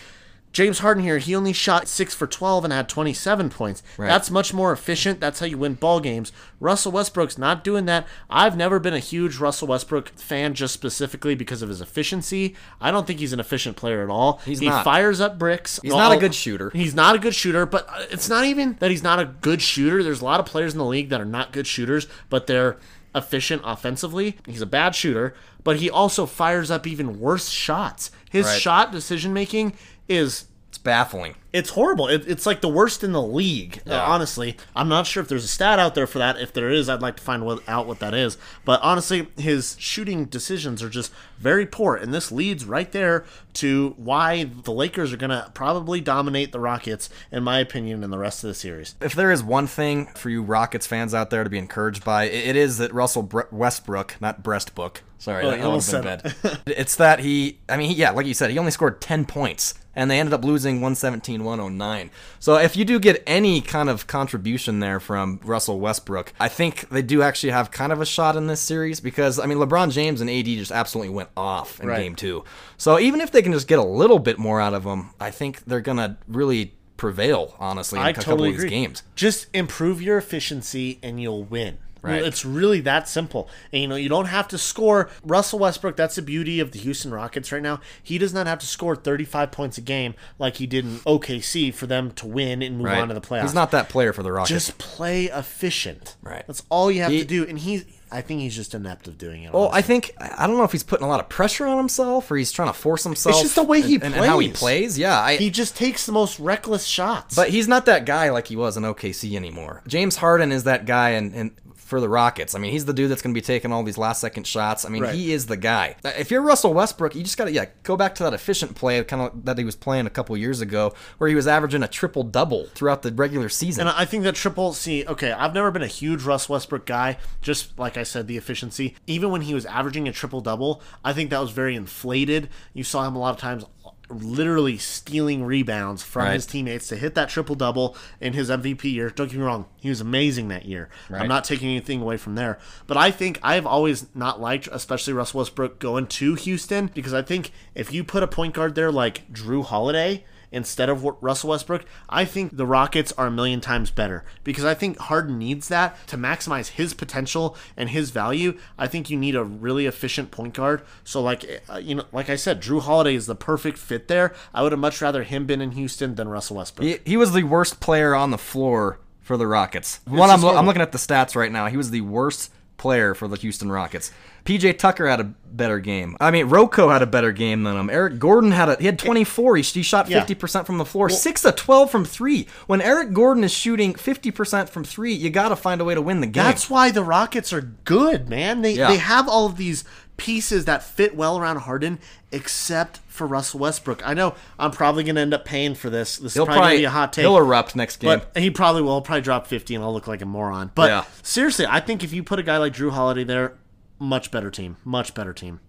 [0.54, 3.82] James Harden here, he only shot 6 for 12 and had 27 points.
[3.98, 4.08] Right.
[4.08, 5.20] That's much more efficient.
[5.20, 6.32] That's how you win ball games.
[6.60, 8.06] Russell Westbrook's not doing that.
[8.30, 12.56] I've never been a huge Russell Westbrook fan just specifically because of his efficiency.
[12.80, 14.42] I don't think he's an efficient player at all.
[14.46, 14.84] He's he not.
[14.84, 15.80] fires up bricks.
[15.82, 16.70] He's not a good shooter.
[16.72, 19.62] He's not a good shooter, but uh, it's not even that he's not a good
[19.62, 20.04] shooter.
[20.04, 22.78] There's a lot of players in the league that are not good shooters, but they're
[23.14, 24.38] efficient offensively.
[24.46, 28.12] He's a bad shooter, but he also fires up even worse shots.
[28.30, 28.62] His Right.
[28.62, 29.74] shot decision making
[30.08, 31.36] is It's baffling.
[31.54, 32.08] It's horrible.
[32.08, 33.82] It, it's like the worst in the league.
[33.90, 36.40] uh, honestly, I'm not sure if there's a stat out there for that.
[36.40, 38.38] If there is, I'd like to find what, out what that is.
[38.64, 43.94] But honestly, his shooting decisions are just very poor, and this leads right there to
[43.98, 48.18] why the Lakers are going to probably dominate the Rockets, in my opinion, in the
[48.18, 48.96] rest of the series.
[49.02, 52.26] If there is one thing for you Rockets fans out there to be encouraged by,
[52.26, 54.98] it is that Russell Bre- Westbrook, not Breastbook.
[55.18, 56.60] Sorry, Oh, that, you that would have been bad.
[56.66, 60.10] it's that he, I mean, yeah, like you said, he only scored 10 points, and
[60.10, 62.10] they ended up losing 117 109.
[62.40, 66.90] So if you do get any kind of contribution there from Russell Westbrook, I think
[66.90, 69.92] they do actually have kind of a shot in this series because, I mean, LeBron
[69.92, 72.02] James and AD just absolutely went off in Right.
[72.04, 72.44] game two.
[72.78, 75.32] So even if they can just get a little bit more out of them, I
[75.32, 78.70] think they're going to really prevail, honestly, in I a couple totally of these agree.
[78.70, 79.04] games.
[79.16, 81.78] Just improve your efficiency and you'll win.
[82.02, 82.24] Right.
[82.24, 83.48] It's really that simple.
[83.72, 85.10] And you know, you don't have to score.
[85.24, 87.80] Russell Westbrook, that's the beauty of the Houston Rockets right now.
[88.02, 91.74] He does not have to score 35 points a game like he did in OKC
[91.74, 93.44] for them to win and move on to the playoffs.
[93.44, 94.50] He's not that player for the Rockets.
[94.50, 96.16] just play efficient.
[96.22, 96.44] Right.
[96.48, 97.46] That's all you have He- to do.
[97.48, 99.54] And he's I think he's just inept of doing it.
[99.54, 99.78] well, honestly.
[99.78, 102.36] I think I don't know if he's putting a lot of pressure on himself or
[102.36, 103.36] he's trying to force himself.
[103.36, 104.60] It's just the way he and, and how he plays.
[104.60, 105.00] plays.
[105.00, 107.36] Yeah, I, he just takes the most reckless shots.
[107.36, 109.82] but he's not that guy like he was in OKC anymore.
[109.88, 111.52] James Harden is that guy, and, and
[111.92, 113.98] for the Rockets, I mean, he's the dude that's going to be taking all these
[113.98, 114.86] last second shots.
[114.86, 115.14] I mean, Right.
[115.14, 115.98] he is the guy.
[116.06, 118.76] Uh, if you're Russell Westbrook, you just got to yeah go back to that efficient
[118.76, 121.84] play kind of that he was playing a couple years ago, where he was averaging
[121.84, 123.88] a triple double throughout the regular season.
[123.88, 127.18] And I think that triple C, okay, I've never been a huge Russ Westbrook guy.
[127.42, 128.96] Just like I said, the efficiency.
[129.06, 132.48] Even when he was averaging a triple double, I think that was very inflated.
[132.74, 133.66] You saw him a lot of times
[134.12, 136.34] literally stealing rebounds from Right.
[136.34, 139.10] his teammates to hit that triple double in his MVP year.
[139.10, 140.90] Don't get me wrong, he was amazing that year.
[141.10, 141.22] Right.
[141.22, 142.60] I'm not taking anything away from there.
[142.88, 147.22] But I think I've always not liked, especially Russ Westbrook going to Houston, because I
[147.22, 151.86] think if you put a point guard there like Jrue Holiday, instead of Russell Westbrook,
[152.10, 155.96] I think the Rockets are a million times better because I think Harden needs that
[156.08, 158.58] to maximize his potential and his value.
[158.78, 160.82] I think you need a really efficient point guard.
[161.04, 164.34] So like uh, you know, like I said, Jrue Holiday is the perfect fit there.
[164.54, 166.88] I would have much rather him been in Houston than Russell Westbrook.
[166.88, 170.02] He, he was the worst player on the floor for the Rockets.
[170.06, 171.68] One, I'm, I'm looking at the stats right now.
[171.68, 174.12] He was the worst player for the Houston Rockets.
[174.46, 176.18] PJ Tucker had a better game.
[176.20, 177.90] I mean, Rocco had a better game than him.
[177.90, 179.58] Eric Gordon had a he had 24.
[179.58, 182.48] He, he shot 50% from the floor, well, 6 of 12 from 3.
[182.68, 186.02] When Eric Gordon is shooting 50% from 3, you got to find a way to
[186.02, 186.44] win the game.
[186.44, 188.62] That's why the Rockets are good, man.
[188.62, 188.90] They yeah.
[188.90, 189.84] they have all of these
[190.18, 191.98] pieces that fit well around Harden
[192.32, 194.08] except for Russell Westbrook.
[194.08, 196.18] I know I'm probably going to end up paying for this.
[196.18, 197.24] This he'll is probably, probably be a hot take.
[197.24, 198.20] He'll erupt next game.
[198.20, 198.94] But he probably will.
[198.94, 200.72] He'll probably drop 50 and I'll look like a moron.
[200.76, 201.06] But yeah.
[201.24, 203.56] seriously, I think if you put a guy like Jrue Holiday there,
[204.02, 204.78] much better team.
[204.84, 205.60] Much better team.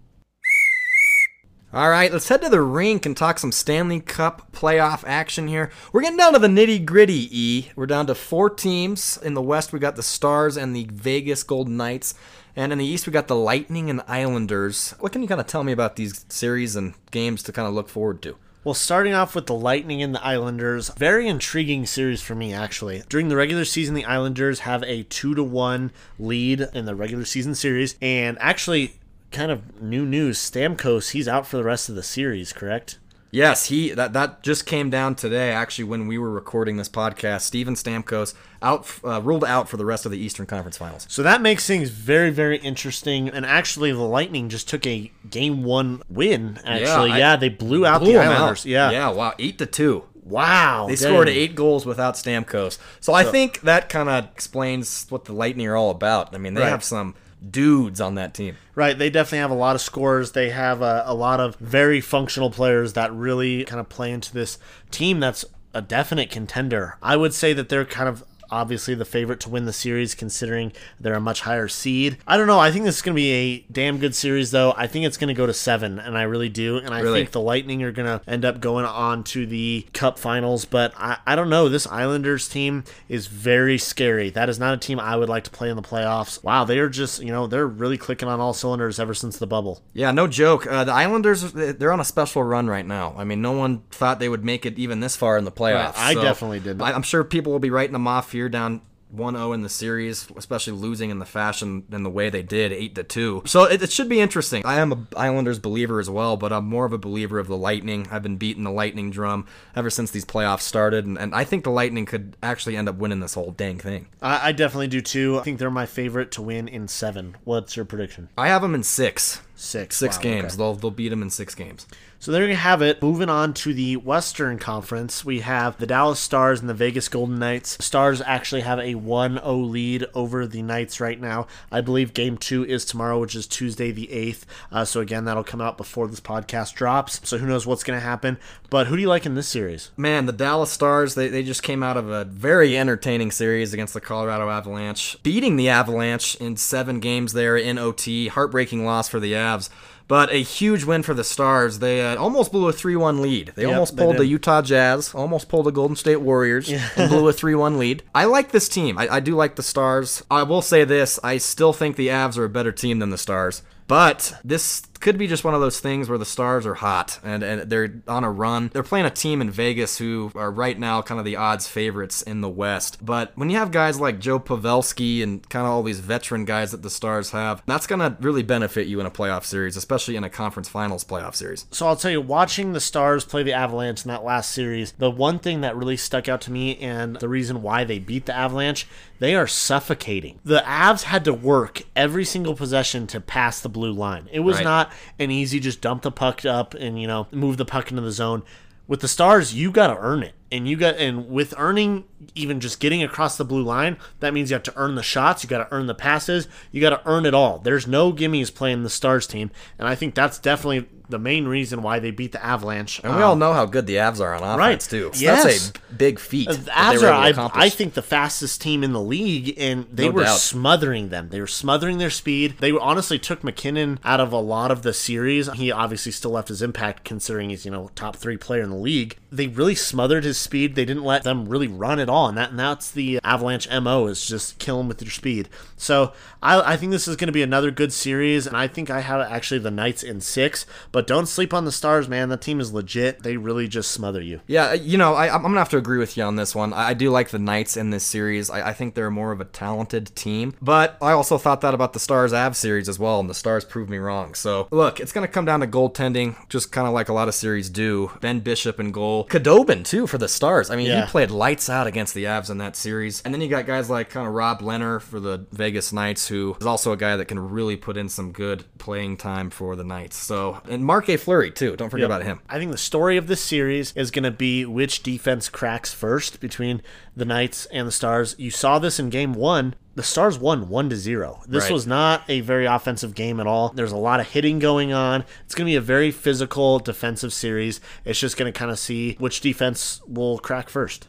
[1.71, 5.71] All right, let's head to the rink and talk some Stanley Cup playoff action here.
[5.91, 7.71] We're getting down to the nitty gritty, E.
[7.75, 9.17] We're down to four teams.
[9.17, 12.13] In the West, we got the Stars and the Vegas Golden Knights.
[12.55, 14.91] And in the East, we got the Lightning and the Islanders.
[14.99, 17.73] What can you kind of tell me about these series and games to kind of
[17.73, 18.35] look forward to?
[18.65, 23.03] Well, starting off with the Lightning and the Islanders, very intriguing series for me actually.
[23.09, 27.25] During the regular season, the Islanders have a two to one lead in the regular
[27.25, 28.93] season series, and actually,
[29.31, 32.53] kind of new news: Stamkos he's out for the rest of the series.
[32.53, 32.99] Correct?
[33.33, 35.51] Yes, he that that just came down today.
[35.51, 39.85] Actually, when we were recording this podcast, Steven Stamkos out uh, ruled out for the
[39.85, 41.07] rest of the Eastern Conference Finals.
[41.09, 43.29] So that makes things very very interesting.
[43.29, 46.59] And actually, the Lightning just took a game one win.
[46.63, 48.61] Actually, yeah, yeah they blew out blew the Islanders.
[48.61, 48.65] Out.
[48.65, 50.03] Yeah, yeah, wow, eight to two.
[50.23, 50.85] Wow.
[50.87, 51.07] They dang.
[51.07, 52.73] scored eight goals without Stamkos.
[52.73, 56.33] So, so I think that kind of explains what the Lightning are all about.
[56.33, 56.69] I mean, they right.
[56.69, 57.15] have some
[57.49, 58.57] dudes on that team.
[58.75, 58.97] Right.
[58.97, 60.31] They definitely have a lot of scores.
[60.31, 64.33] They have a, a lot of very functional players that really kind of play into
[64.33, 64.57] this
[64.91, 66.97] team that's a definite contender.
[67.01, 70.71] I would say that they're kind of obviously the favorite to win the series considering
[70.99, 72.17] they're a much higher seed.
[72.27, 72.59] I don't know.
[72.59, 74.73] I think this is going to be a damn good series, though.
[74.77, 76.77] I think it's going to go to seven, and I really do.
[76.77, 77.21] And I really?
[77.21, 80.65] think the Lightning are going to end up going on to the Cup finals.
[80.65, 81.67] But I, I don't know.
[81.67, 84.29] This Islanders team is very scary.
[84.29, 86.43] That is not a team I would like to play in the playoffs.
[86.43, 89.47] Wow, they are just, you know, they're really clicking on all cylinders ever since the
[89.47, 89.81] bubble.
[89.93, 90.67] Yeah, no joke.
[90.67, 93.15] Uh, the Islanders, they're on a special run right now.
[93.17, 95.95] I mean, no one thought they would make it even this far in the playoffs.
[95.95, 96.81] Right, I so definitely did.
[96.81, 98.81] I'm sure people will be writing them off here down
[99.15, 102.95] 1-0 in the series, especially losing in the fashion and the way they did, 8
[102.95, 103.43] to 2.
[103.45, 104.65] So it, it, should be interesting.
[104.65, 107.57] I am a Islanders believer as well, but I'm more of a believer of the
[107.57, 108.07] Lightning.
[108.09, 111.63] I've been beating the Lightning drum ever since these playoffs started, and, and I think
[111.63, 114.07] the Lightning could actually end up winning this whole dang thing.
[114.21, 115.39] I, I definitely do too.
[115.39, 117.37] I think they're my favorite to win in seven.
[117.43, 118.29] What's your prediction?
[118.37, 119.41] I have them in six.
[119.55, 119.95] Six.
[119.95, 120.45] Six wow, games.
[120.45, 120.57] Okay.
[120.57, 121.87] They'll they'll beat them in six games.
[122.23, 123.01] So there you have it.
[123.01, 127.37] Moving on to the Western Conference, we have the Dallas Stars and the Vegas Golden
[127.37, 127.83] Knights.
[127.83, 131.47] Stars actually have a 1-0 lead over the Knights right now.
[131.69, 134.45] I believe Game Two is tomorrow, which is Tuesday the eighth.
[134.71, 137.19] Uh, so again, that'll come out before this podcast drops.
[137.27, 138.37] So who knows what's going to happen?
[138.69, 139.91] But who do you like in this series?
[139.97, 141.15] Man, the Dallas Stars.
[141.15, 145.57] They they just came out of a very entertaining series against the Colorado Avalanche, beating
[145.57, 148.29] the Avalanche in seven games there in OT.
[148.29, 149.69] Heartbreaking loss for the Avs.
[150.07, 151.79] But a huge win for the Stars.
[151.79, 153.53] They uh, almost blew a 3 1 lead.
[153.55, 156.89] They yep, almost pulled they the Utah Jazz, almost pulled the Golden State Warriors, yeah.
[156.95, 158.03] and blew a 3 1 lead.
[158.13, 158.97] I like this team.
[158.97, 160.23] I, I do like the Stars.
[160.29, 163.17] I will say this I still think the Avs are a better team than the
[163.17, 163.63] Stars.
[163.93, 167.43] But this could be just one of those things where the stars are hot and,
[167.43, 168.69] and they're on a run.
[168.73, 172.23] They're playing a team in Vegas who are right now kind of the odds favorites
[172.23, 173.05] in the West.
[173.05, 176.71] But when you have guys like Joe Pavelski and kind of all these veteran guys
[176.71, 180.15] that the Stars have, that's going to really benefit you in a playoff series, especially
[180.15, 181.67] in a conference finals playoff series.
[181.69, 185.11] So I'll tell you, watching the Stars play the Avalanche in that last series, the
[185.11, 188.33] one thing that really stuck out to me and the reason why they beat the
[188.33, 188.87] Avalanche,
[189.23, 190.37] they are suffocating.
[190.43, 194.27] The Avs had to work every single possession to pass the blue line.
[194.33, 194.65] It was right.
[194.65, 198.01] not an easy just dump the puck up and you know move the puck into
[198.01, 198.43] the zone.
[198.85, 202.59] With the Stars, you got to earn it, and you got and with earning even
[202.59, 205.49] just getting across the blue line, that means you have to earn the shots, you
[205.49, 207.57] got to earn the passes, you got to earn it all.
[207.57, 211.81] There's no gimmies playing the Stars team, and I think that's definitely the main reason
[211.81, 212.99] why they beat the Avalanche.
[213.03, 214.79] And we um, all know how good the Avs are on offense right.
[214.79, 215.11] too.
[215.13, 215.43] So yes.
[215.43, 216.47] that's a big feat.
[216.47, 220.07] Uh, the Avs are, I, I, think, the fastest team in the league, and they
[220.07, 220.39] no were doubt.
[220.39, 221.29] smothering them.
[221.29, 222.55] They were smothering their speed.
[222.59, 225.51] They honestly took MacKinnon out of a lot of the series.
[225.53, 228.75] He obviously still left his impact, considering he's you know top three player in the
[228.75, 229.17] league.
[229.31, 230.75] They really smothered his speed.
[230.75, 233.69] They didn't let them really run at all, and that and that's the uh, Avalanche
[233.69, 235.49] mo is just kill them with your speed.
[235.77, 238.89] So I, I think this is going to be another good series, and I think
[238.89, 240.65] I have actually the Knights in six.
[240.91, 242.29] But don't sleep on the Stars, man.
[242.29, 243.23] The team is legit.
[243.23, 244.41] They really just smother you.
[244.47, 246.73] Yeah, uh, you know, I, I'm gonna have to agree with you on this one.
[246.73, 248.49] I, I do like the Knights in this series.
[248.49, 251.93] I, I think they're more of a talented team, but I also thought that about
[251.93, 254.33] the Stars Av series as well, and the Stars proved me wrong.
[254.33, 257.35] So look, it's gonna come down to goaltending, just kind of like a lot of
[257.35, 258.11] series do.
[258.21, 260.69] Ben Bishop and goal, Khudobin too for the Stars.
[260.69, 261.05] I mean, Yeah.
[261.05, 263.89] he played lights out against the Avs in that series, and then you got guys
[263.89, 267.25] like kind of Rob Leonard for the Vegas Knights, who is also a guy that
[267.25, 270.17] can really put in some good playing time for the Knights.
[270.17, 271.75] So and Marc-André Fleury too.
[271.75, 272.39] Don't forget about him.
[272.49, 276.39] I think the story of this series is going to be which defense cracks first
[276.39, 276.81] between
[277.15, 278.35] the Knights and the Stars.
[278.37, 279.75] You saw this in game one.
[279.95, 281.41] The Stars won one to zero.
[281.47, 281.73] This Right.
[281.73, 283.69] was not a very offensive game at all.
[283.69, 285.23] There's a lot of hitting going on.
[285.45, 287.79] It's going to be a very physical defensive series.
[288.03, 291.07] It's just going to kind of see which defense will crack first.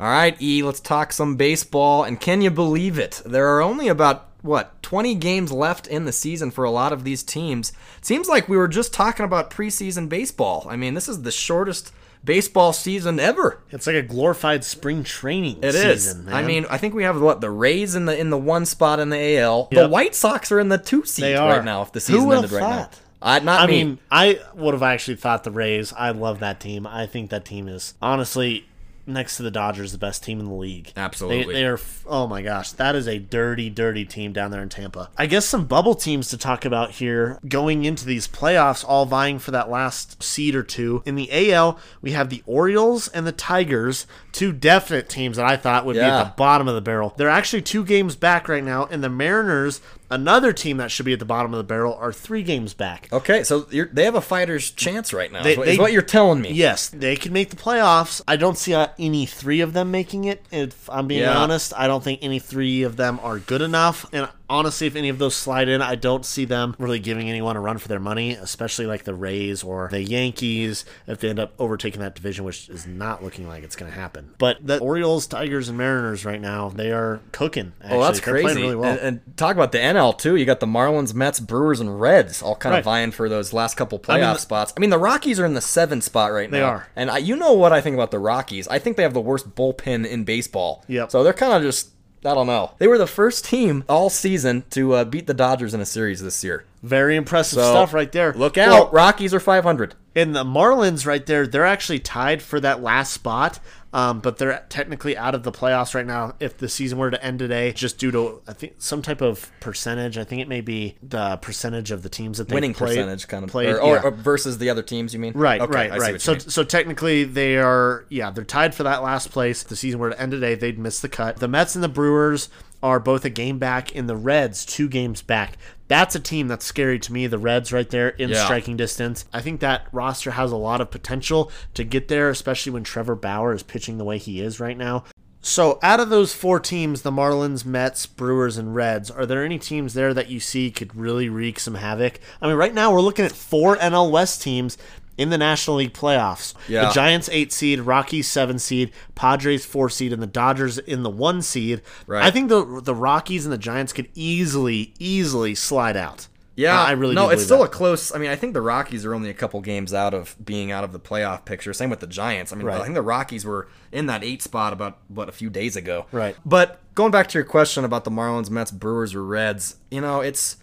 [0.00, 2.04] All right, E, let's talk some baseball.
[2.04, 3.20] And can you believe it?
[3.26, 7.02] There are only about, what, 20 games left in the season for a lot of
[7.04, 7.72] these teams.
[8.00, 10.66] Seems like we were just talking about preseason baseball.
[10.68, 11.92] I mean, this is the shortest
[12.24, 13.60] baseball season ever.
[13.70, 16.04] It's like a glorified spring training It is.
[16.04, 16.26] season.
[16.26, 16.34] man.
[16.34, 19.00] I mean, I think we have what the Rays in the in the one spot
[19.00, 19.68] in the AL.
[19.72, 21.82] The White Sox are in the two seat right now.
[21.82, 23.00] If the season ended right now, thought?
[23.22, 23.84] uh, not I me.
[23.84, 25.92] mean, I would have actually thought the Rays.
[25.92, 26.86] I love that team.
[26.86, 28.67] I think that team is honestly
[29.08, 30.92] next to the Dodgers the best team in the league.
[30.96, 31.54] Absolutely.
[31.54, 31.80] They, they are.
[32.06, 35.10] Oh my gosh, that is a dirty, dirty team down there in Tampa.
[35.16, 39.38] I guess some bubble teams to talk about here going into these playoffs, all vying
[39.38, 41.02] for that last seed or two.
[41.04, 45.56] In the AL, we have the Orioles and the Tigers, two definite teams that I
[45.56, 47.14] thought would be at the bottom of the barrel.
[47.16, 49.80] They're actually two games back right now, and the Mariners.
[50.10, 53.08] Another team that should be at the bottom of the barrel are three games back.
[53.12, 55.42] okay, so you're, they have a fighter's chance right now.
[55.42, 56.52] They- is, what, is they- what you're telling me.
[56.52, 58.22] Yes, they can make the playoffs.
[58.26, 60.44] I don't see uh, any three of them making it.
[60.50, 61.36] If I'm being Yeah.
[61.38, 64.06] honest, I don't think any three of them are good enough.
[64.12, 67.56] And honestly, if any of those slide in, I don't see them really giving anyone
[67.56, 71.38] a run for their money, especially like the Rays or the Yankees if they end
[71.38, 74.30] up overtaking that division, which is not looking like it's going to happen.
[74.38, 77.72] But the Orioles, Tigers, and Mariners right now, they are cooking.
[77.80, 77.98] Actually.
[77.98, 78.44] Oh, that's They're crazy.
[78.44, 78.90] playing really well.
[78.92, 80.36] and, and talk about the NL too.
[80.36, 82.78] You got the Marlins, Mets, Brewers, and Reds all kind Right.
[82.80, 84.72] of vying for those last couple playoff mean, the- spots.
[84.76, 86.56] I mean, the Rockies are in the seventh spot right now.
[86.58, 86.88] They are.
[86.96, 88.68] and I, you know what I think about the Rockies?
[88.68, 90.84] I think they have the worst bullpen in baseball.
[90.88, 91.10] Yep.
[91.10, 91.90] So they're kind of just.
[92.24, 92.72] I don't know.
[92.78, 96.20] They were the first team all season to uh, beat the Dodgers in a series
[96.22, 96.64] this year.
[96.82, 98.32] Very impressive So, stuff right there.
[98.32, 98.92] Look Well, out.
[98.92, 99.94] Rockies are 500.
[100.16, 103.60] And the Marlins right there, they're actually tied for that last spot.
[103.98, 106.34] Um, but they're technically out of the playoffs right now.
[106.38, 109.50] If the season were to end today, just due to I think some type of
[109.60, 112.96] percentage, I think it may be the percentage of the teams that they Winning played,
[112.96, 113.50] percentage kind of.
[113.50, 113.68] played.
[113.70, 114.02] or, or- yeah.
[114.02, 115.32] or versus the other teams, you mean?
[115.34, 116.20] Right, Okay, right, right.
[116.20, 116.40] So, mean.
[116.40, 119.62] so technically, they are, yeah, they're tied for that last place.
[119.62, 121.38] If the season were to end today, they'd miss the cut.
[121.38, 122.48] The Mets and the Brewers
[122.82, 125.56] are both a game back, and the Reds two games back.
[125.88, 127.26] That's a team that's scary to me.
[127.26, 128.44] The Reds right there in Yeah.
[128.44, 129.24] striking distance.
[129.32, 133.14] I think that roster has a lot of potential to get there, especially when Trevor
[133.14, 135.04] Bauer is pitching the way he is right now.
[135.40, 139.58] So, out of those four teams, the Marlins, Mets, Brewers, and Reds, are there any
[139.58, 142.18] teams there that you see could really wreak some havoc?
[142.42, 144.76] I mean, right now we're looking at four NL West teams
[145.18, 146.54] in the National League playoffs.
[146.68, 146.86] Yeah.
[146.86, 151.10] The Giants eight seed, Rockies seven seed, Padres four seed, and the Dodgers in the
[151.10, 151.82] one seed.
[152.06, 152.24] Right.
[152.24, 156.28] I think the the Rockies and the Giants could easily, easily slide out.
[156.54, 157.28] Yeah, I really no.
[157.28, 157.66] it's still that.
[157.66, 158.12] a close.
[158.12, 160.82] I mean, I think the Rockies are only a couple games out of being out
[160.82, 161.72] of the playoff picture.
[161.72, 162.52] Same with the Giants.
[162.52, 162.80] I mean, Right.
[162.80, 166.06] I think the Rockies were in that eight spot about what a few days ago.
[166.10, 166.34] Right.
[166.44, 170.20] But going back to your question about the Marlins, Mets, Brewers, or Reds, you know,
[170.20, 170.56] it's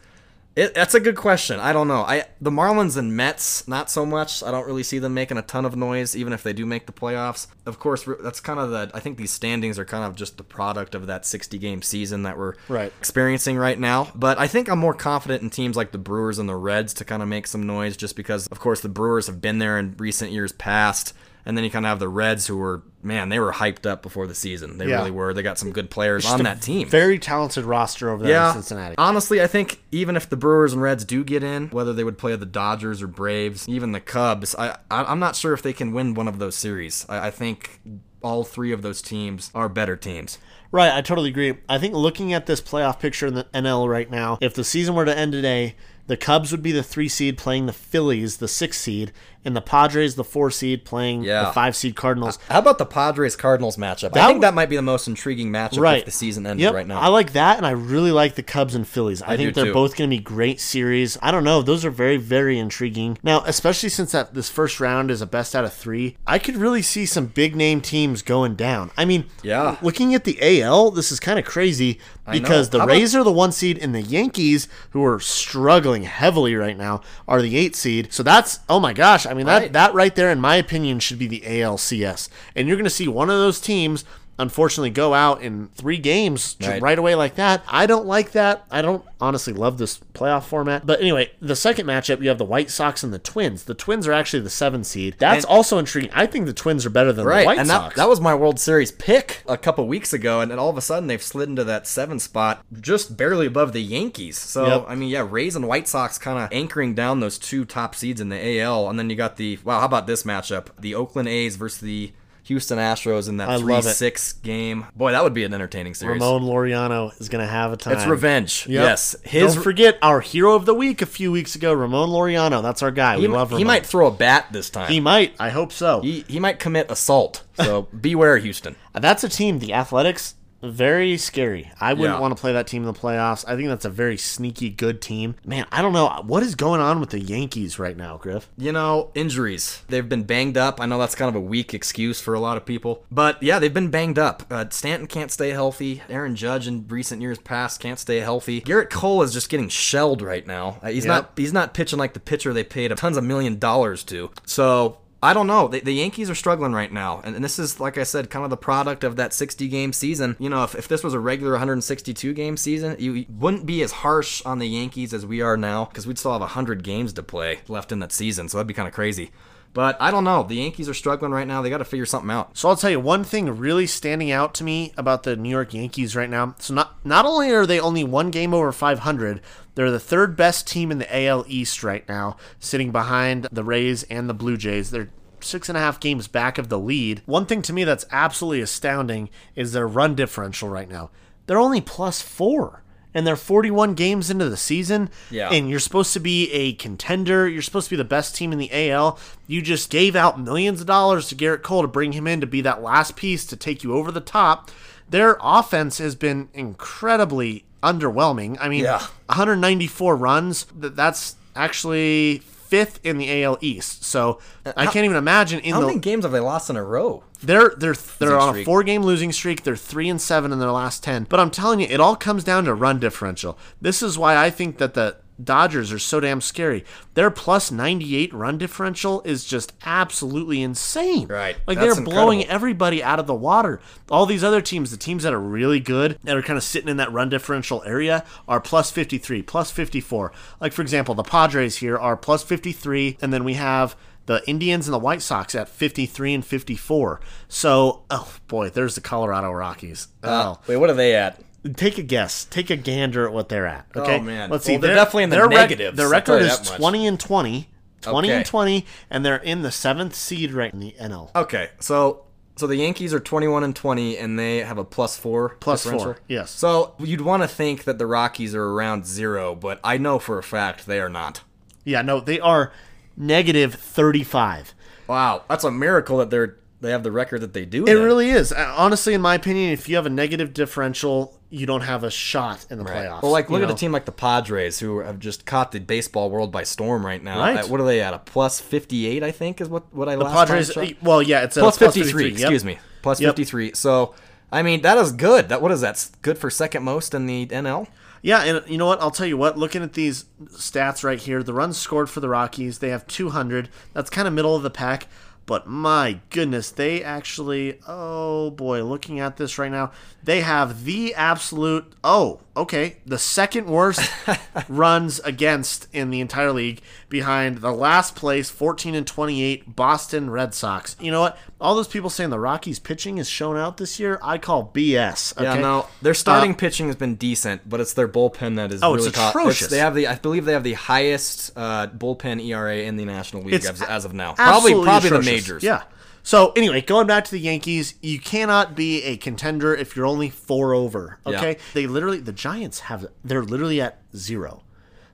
[0.55, 1.59] it, that's a good question.
[1.59, 2.01] I don't know.
[2.01, 4.41] I the Marlins and Mets, not so much.
[4.41, 6.85] I don't really see them making a ton of noise, even if they do make
[6.85, 7.47] the playoffs.
[7.65, 8.89] Of course, that's kind of the.
[8.93, 12.23] I think these standings are kind of just the product of that 60 game season
[12.23, 12.93] that we're Right.
[12.99, 14.11] experiencing right now.
[14.15, 17.05] But I think I'm more confident in teams like the Brewers and the Reds to
[17.05, 19.95] kind of make some noise, just because, of course, the Brewers have been there in
[19.97, 21.13] recent years past.
[21.47, 24.01] And then you kind of have the Reds, who were man, they were hyped up
[24.01, 24.77] before the season.
[24.77, 24.97] They Yeah.
[24.97, 25.33] really were.
[25.33, 26.89] They got some good players on Just a that team.
[26.89, 28.95] Very talented roster over there Yeah, in Cincinnati.
[28.97, 32.17] Honestly, I think even if the Brewers and Reds do get in, whether they would
[32.17, 35.73] play the Dodgers or Braves, even the Cubs, I, I I'm not sure if they
[35.73, 37.05] can win one of those series.
[37.07, 37.79] I, I think
[38.21, 40.39] all three of those teams are better teams.
[40.71, 41.57] Right, I totally agree.
[41.69, 44.95] I think looking at this playoff picture in the NL right now, if the season
[44.95, 45.75] were to end today,
[46.07, 49.11] the Cubs would be the three seed playing the Phillies, the six seed,
[49.45, 51.45] and the Padres, the four seed, playing Yeah.
[51.45, 52.39] the five seed Cardinals.
[52.49, 54.15] How about the Padres Cardinals matchup?
[54.17, 55.99] I think that might be the most intriguing matchup right.
[55.99, 56.99] if the season ended Yep, right now.
[56.99, 59.21] I like that, and I really like the Cubs and Phillies.
[59.21, 59.73] I, think they're too.
[59.73, 61.17] both going to be great series.
[61.21, 63.17] I don't know; those are very, very intriguing.
[63.23, 66.55] Now, especially since that this first round is a best out of three, I could
[66.55, 68.91] really see some big name teams going down.
[68.97, 69.77] I mean, Yeah.
[69.81, 71.99] looking at the AL, this is kind of crazy
[72.31, 76.55] because the about- Rays are the one seed, and the Yankees, who are struggling heavily
[76.55, 78.11] right now, are the eight seed.
[78.11, 79.25] So that's oh my gosh!
[79.27, 82.77] I mean that that right there, in my opinion, should be the ALCS, and you're
[82.77, 84.05] going to see one of those teams.
[84.37, 86.81] Unfortunately, go out in three games Right.
[86.81, 87.63] right away like that.
[87.69, 88.65] I don't like that.
[88.69, 90.85] I don't honestly love this playoff format.
[90.85, 93.63] But anyway, the second matchup, you have the White Sox and the Twins.
[93.63, 95.15] The Twins are actually the seven seed.
[95.19, 96.11] That's And- also intriguing.
[96.13, 97.95] I think the Twins are better than the Right, White and that, Sox.
[97.95, 100.81] that was my World Series pick a couple weeks ago, and then all of a
[100.81, 104.37] sudden they've slid into that seven spot, just barely above the Yankees.
[104.37, 104.85] So Yep.
[104.89, 108.19] I mean, yeah, Rays and White Sox kind of anchoring down those two top seeds
[108.19, 110.65] in the AL, and then you got the wow, how about this matchup?
[110.79, 112.11] The Oakland A's versus the
[112.45, 114.85] Houston Astros in that three six game.
[114.95, 116.21] Boy, that would be an entertaining series.
[116.21, 117.95] Ramon Laureano is going to have a time.
[117.95, 118.67] it's revenge.
[118.67, 118.83] Yep.
[118.83, 122.61] Yes, his Don't forget our hero of the week a few weeks ago, Ramon Laureano.
[122.61, 123.15] That's our guy.
[123.15, 123.57] he, we love him.
[123.57, 124.91] he might throw a bat this time.
[124.91, 125.33] He might.
[125.39, 126.01] I hope so.
[126.01, 127.43] he, he might commit assault.
[127.55, 128.75] So beware, Houston.
[128.93, 130.35] That's a team, the Athletics,
[130.71, 131.71] very scary.
[131.79, 132.21] I wouldn't Yeah.
[132.21, 133.45] want to play that team in the playoffs.
[133.47, 135.35] I think that's a very sneaky good team.
[135.45, 136.21] Man, I don't know.
[136.25, 138.49] What is going on with the Yankees right now, Griff?
[138.57, 139.81] You know, injuries.
[139.87, 140.79] They've been banged up.
[140.81, 143.03] I know that's kind of a weak excuse for a lot of people.
[143.11, 144.43] But yeah, they've been banged up.
[144.51, 146.01] Uh, Stanton can't stay healthy.
[146.09, 148.61] Aaron Judge in recent years past can't stay healthy.
[148.61, 150.77] Gerrit Cole is just getting shelled right now.
[150.83, 151.13] Uh, he's Yep.
[151.13, 154.29] not he's not pitching like the pitcher they paid tons of million dollars to.
[154.45, 155.67] So I don't know.
[155.67, 157.19] The, the Yankees are struggling right now.
[157.23, 159.91] And, and this is, like I said, kind of the product of that 60 game
[159.91, 160.35] season.
[160.37, 163.91] You know, if, if this was a regular 162 game season, you wouldn't be as
[163.91, 167.23] harsh on the Yankees as we are now because we'd still have 100 games to
[167.23, 168.47] play left in that season.
[168.47, 169.31] So that'd be kind of crazy.
[169.75, 170.41] But I don't know.
[170.41, 171.61] The Yankees are struggling right now.
[171.61, 172.57] They got to figure something out.
[172.57, 175.73] So I'll tell you one thing really standing out to me about the New York
[175.73, 176.55] Yankees right now.
[176.59, 179.41] So not not only are they only one game over 500,
[179.75, 184.03] they're the third best team in the AL East right now, sitting behind the Rays
[184.03, 184.91] and the Blue Jays.
[184.91, 185.11] They're
[185.41, 187.21] six and a half games back of the lead.
[187.25, 191.11] One thing to me that's absolutely astounding is their run differential right now.
[191.47, 192.81] They're only plus four.
[193.15, 195.09] And they're 41 games into the season.
[195.31, 195.49] Yeah.
[195.49, 197.47] And you're supposed to be a contender.
[197.47, 199.17] You're supposed to be the best team in the AL.
[199.47, 202.47] You just gave out millions of dollars to Gerrit Cole to bring him in to
[202.47, 204.69] be that last piece to take you over the top.
[205.09, 208.57] Their offense has been incredibly underwhelming.
[208.59, 208.99] I mean, Yeah.
[209.27, 214.03] 194 runs that's actually fifth in the AL East.
[214.03, 216.75] So uh, I can't even imagine in How the many games have they lost in
[216.75, 217.23] a row?
[217.41, 219.63] They're they're they're on a four game losing streak.
[219.63, 221.25] They're three and seven in their last ten.
[221.29, 223.57] But I'm telling you, it all comes down to run differential.
[223.81, 226.85] This is why I think that the Dodgers are so damn scary.
[227.13, 231.27] Their plus 98 run differential is just absolutely insane.
[231.27, 231.57] Right.
[231.67, 232.55] Like That's they're blowing incredible.
[232.55, 233.81] everybody out of the water.
[234.09, 236.89] All these other teams, the teams that are really good, that are kind of sitting
[236.89, 240.31] in that run differential area, are plus 53, plus 54.
[240.61, 244.87] Like, for example, the Padres here are plus 53, and then we have the Indians
[244.87, 247.21] and the White Sox at 53 and 54.
[247.47, 250.07] So, oh boy, there's the Colorado Rockies.
[250.23, 250.61] Uh, oh.
[250.67, 251.41] Wait, what are they at?
[251.75, 252.45] Take a guess.
[252.45, 253.87] Take a gander at what they're at.
[253.95, 254.17] Okay.
[254.17, 254.49] Oh, man.
[254.49, 254.73] Let's see.
[254.73, 257.69] Well, they're Their- definitely in the their rec- negatives, their record is 20 and 20.
[258.01, 261.31] 20 and 20, and they're in the seventh seed right in the NL.
[261.35, 265.57] Okay, so so the Yankees are 21 and 20 and they have a plus 4
[265.59, 266.51] four, yes.
[266.51, 270.37] So you'd want to think that the Rockies are around 0, but I know for
[270.37, 271.41] a fact they are not.
[271.83, 272.71] Yeah, no, they are
[273.17, 274.73] negative 35.
[275.07, 277.83] Wow, that's a miracle that they're they have the record that they do.
[277.83, 278.03] It then.
[278.03, 278.51] really is.
[278.51, 282.11] Uh, Honestly, in my opinion, if you have a negative differential, you don't have a
[282.11, 283.23] shot in the playoffs.
[283.23, 283.73] Well, like look at know?
[283.73, 287.23] a team like the Padres who have just caught the baseball world by storm right
[287.23, 287.39] now.
[287.39, 287.67] Right.
[287.67, 288.13] What are they at?
[288.13, 291.57] A plus 58, I think is what what I The last Padres, well, yeah, it's
[291.57, 292.33] a plus plus 53, yep.
[292.33, 292.77] excuse me.
[293.01, 293.31] Plus Yep.
[293.31, 293.73] 53.
[293.73, 294.15] So,
[294.55, 295.49] I mean, that is good.
[295.49, 296.09] That what is that?
[296.21, 297.87] Good for second most in the NL?
[298.21, 299.01] Yeah, and you know what?
[299.01, 299.57] I'll tell you what.
[299.57, 303.67] Looking at these stats right here, the runs scored for the Rockies, they have 200.
[303.91, 305.07] That's kind of middle of the pack.
[305.45, 309.91] But my goodness, they actually, oh boy, looking at this right now,
[310.23, 314.09] they have the absolute, oh, okay, the second worst
[314.69, 316.81] runs against in the entire league
[317.19, 320.97] behind the last place, 14 and 28, Boston Red Sox.
[320.99, 321.37] You know what?
[321.61, 325.31] All those people saying the Rockies pitching is shown out this year, I call BS.
[325.37, 325.43] Okay?
[325.45, 328.83] Yeah, no, their starting Uh, pitching has been decent, but it's their bullpen that is
[328.83, 329.69] Oh, it's really caught- atrocious.
[329.69, 333.43] they have the, I believe they have the highest uh, bullpen ERA in the National
[333.43, 334.33] League It's as, as of now.
[334.33, 335.63] Probably, probably the majors.
[335.63, 335.83] Yeah.
[336.23, 340.29] So anyway, going back to the Yankees, you cannot be a contender if you're only
[340.31, 341.19] four over.
[341.25, 341.37] Yeah.
[341.37, 341.57] Okay.
[341.75, 344.63] They literally the Giants have they're literally at zero.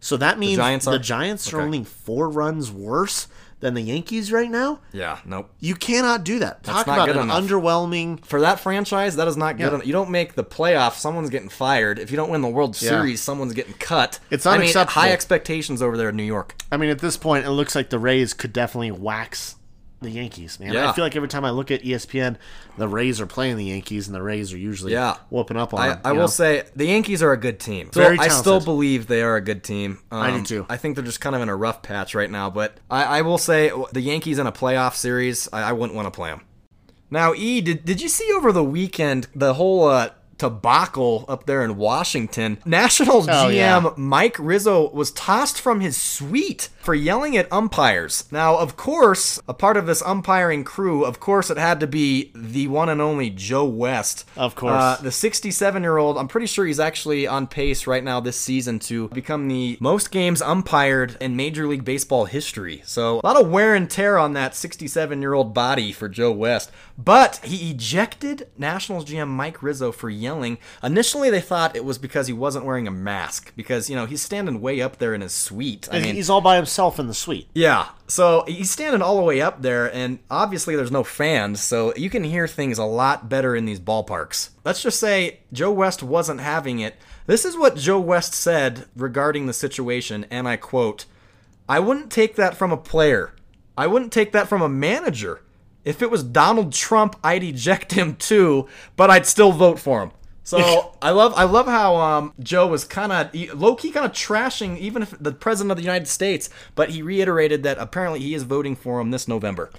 [0.01, 1.57] So that means the Giants Giants, are?
[1.57, 1.65] are, Okay.
[1.65, 3.27] only four runs worse
[3.59, 4.79] than the Yankees right now.
[4.91, 5.51] Yeah, nope.
[5.59, 6.63] You cannot do that.
[6.63, 7.43] Talk not about good an enough.
[7.43, 8.25] underwhelming.
[8.25, 9.63] For that franchise, that is not good.
[9.65, 9.75] Yeah.
[9.75, 9.85] enough.
[9.85, 11.99] You don't make the playoffs, someone's getting fired.
[11.99, 12.89] If you don't win the World Yeah.
[12.89, 14.17] Series, someone's getting cut.
[14.31, 15.01] It's I mean, unacceptable.
[15.03, 16.55] high expectations over there in New York.
[16.71, 19.55] I mean, at this point, it looks like the Rays could definitely wax
[20.01, 20.75] the Yankees, man.
[20.75, 22.37] I feel like every time I look at ESPN,
[22.77, 25.17] the Rays are playing the Yankees, and the Rays are usually Yeah.
[25.29, 26.01] whooping up on I, them.
[26.03, 26.27] I will know?
[26.27, 27.91] say the Yankees are a good team.
[27.93, 29.99] So I still believe they are a good team.
[30.11, 30.65] Um, I do too.
[30.69, 32.49] I think they're just kind of in a rough patch right now.
[32.49, 36.07] But I, I will say the Yankees in a playoff series, I, I wouldn't want
[36.07, 36.41] to play them.
[37.11, 41.63] Now, E, did, did you see over the weekend the whole uh, debacle up there
[41.63, 42.57] in Washington?
[42.65, 43.89] Nationals Oh, GM yeah.
[43.97, 48.25] Mike Rizzo was tossed from his suite for yelling at umpires.
[48.31, 52.31] Now, of course, a part of this umpiring crew, of course, it had to be
[52.33, 54.27] the one and only Joe West.
[54.35, 54.73] Of course.
[54.73, 58.37] Uh, the 67 year old, I'm pretty sure he's actually on pace right now this
[58.37, 62.81] season to become the most games umpired in Major League Baseball history.
[62.85, 66.31] So a lot of wear and tear on that 67 year old body for Joe
[66.31, 66.71] West.
[66.97, 70.57] But he ejected Nationals GM Mike Rizzo for yelling.
[70.83, 74.21] Initially, they thought it was because he wasn't wearing a mask because, you know, he's
[74.21, 75.87] standing way up there in his suite.
[75.91, 77.47] I mean, he's all by himself in the suite.
[77.53, 77.89] yeah.
[78.07, 82.09] So he's standing all the way up there, and obviously there's no fans, so you
[82.09, 84.49] can hear things a lot better in these ballparks.
[84.65, 86.97] Let's just say Joe West wasn't having it.
[87.25, 91.05] This is what Joe West said regarding the situation, and I quote
[91.69, 93.33] I wouldn't take that from a player.
[93.77, 95.41] I wouldn't take that from a manager.
[95.85, 98.67] If it was Donald Trump, I'd eject him too,
[98.97, 100.11] but I'd still vote for him.
[100.43, 104.11] So I love I love how um, Joe was kind of low key kind of
[104.11, 108.33] trashing even if the president of the United States, but he reiterated that apparently he
[108.33, 109.69] is voting for him this November.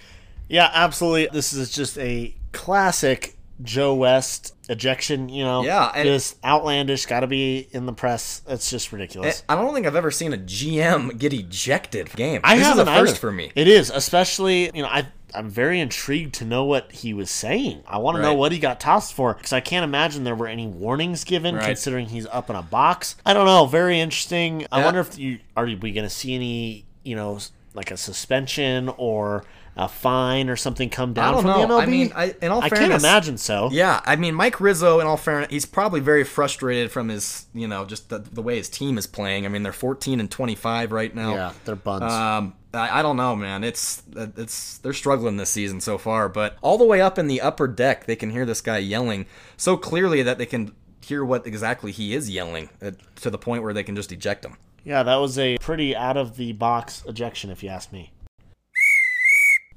[0.48, 1.28] Yeah, absolutely.
[1.32, 5.28] This is just a classic Joe West ejection.
[5.28, 7.06] You know, Yeah, and- just outlandish.
[7.06, 8.42] Got to be in the press.
[8.46, 9.42] It's just ridiculous.
[9.48, 12.40] I don't think I've ever seen a GM get ejected game.
[12.44, 13.20] I this is a first either.
[13.20, 13.50] for me.
[13.54, 17.82] It is, especially you know, I I'm very intrigued to know what he was saying.
[17.86, 20.46] I want to know what he got tossed for because I can't imagine there were
[20.48, 21.66] any warnings given, Right.
[21.66, 23.16] considering he's up in a box.
[23.24, 23.66] I don't know.
[23.66, 24.66] Very interesting.
[24.70, 27.38] I wonder if you are we going to see any you know
[27.74, 31.66] like a suspension or a fine or something come down I don't from know.
[31.66, 31.82] the MLB?
[31.82, 33.70] I mean, I, in all I can't imagine so.
[33.72, 37.66] Yeah, I mean, Mike Rizzo, in all fairness, he's probably very frustrated from his, you
[37.66, 39.46] know, just the, the way his team is playing.
[39.46, 41.32] I mean, they're 14 and 25 right now.
[41.34, 42.02] Yeah, they're buns.
[42.12, 43.64] Um, I, I don't know, man.
[43.64, 47.40] It's it's they're struggling this season so far, but all the way up in the
[47.40, 51.46] upper deck, they can hear this guy yelling so clearly that they can hear what
[51.46, 54.56] exactly he is yelling uh, to the point where they can just eject him.
[54.84, 58.12] Yeah, that was a pretty out of the box ejection, if you ask me.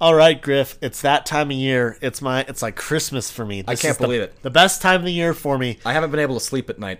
[0.02, 1.98] All right, Griff, it's that time of year.
[2.02, 3.62] It's my it's like Christmas for me.
[3.62, 4.42] This can't is the- believe it.
[4.42, 5.80] The best time of the year for me.
[5.86, 7.00] I haven't been able to sleep at night.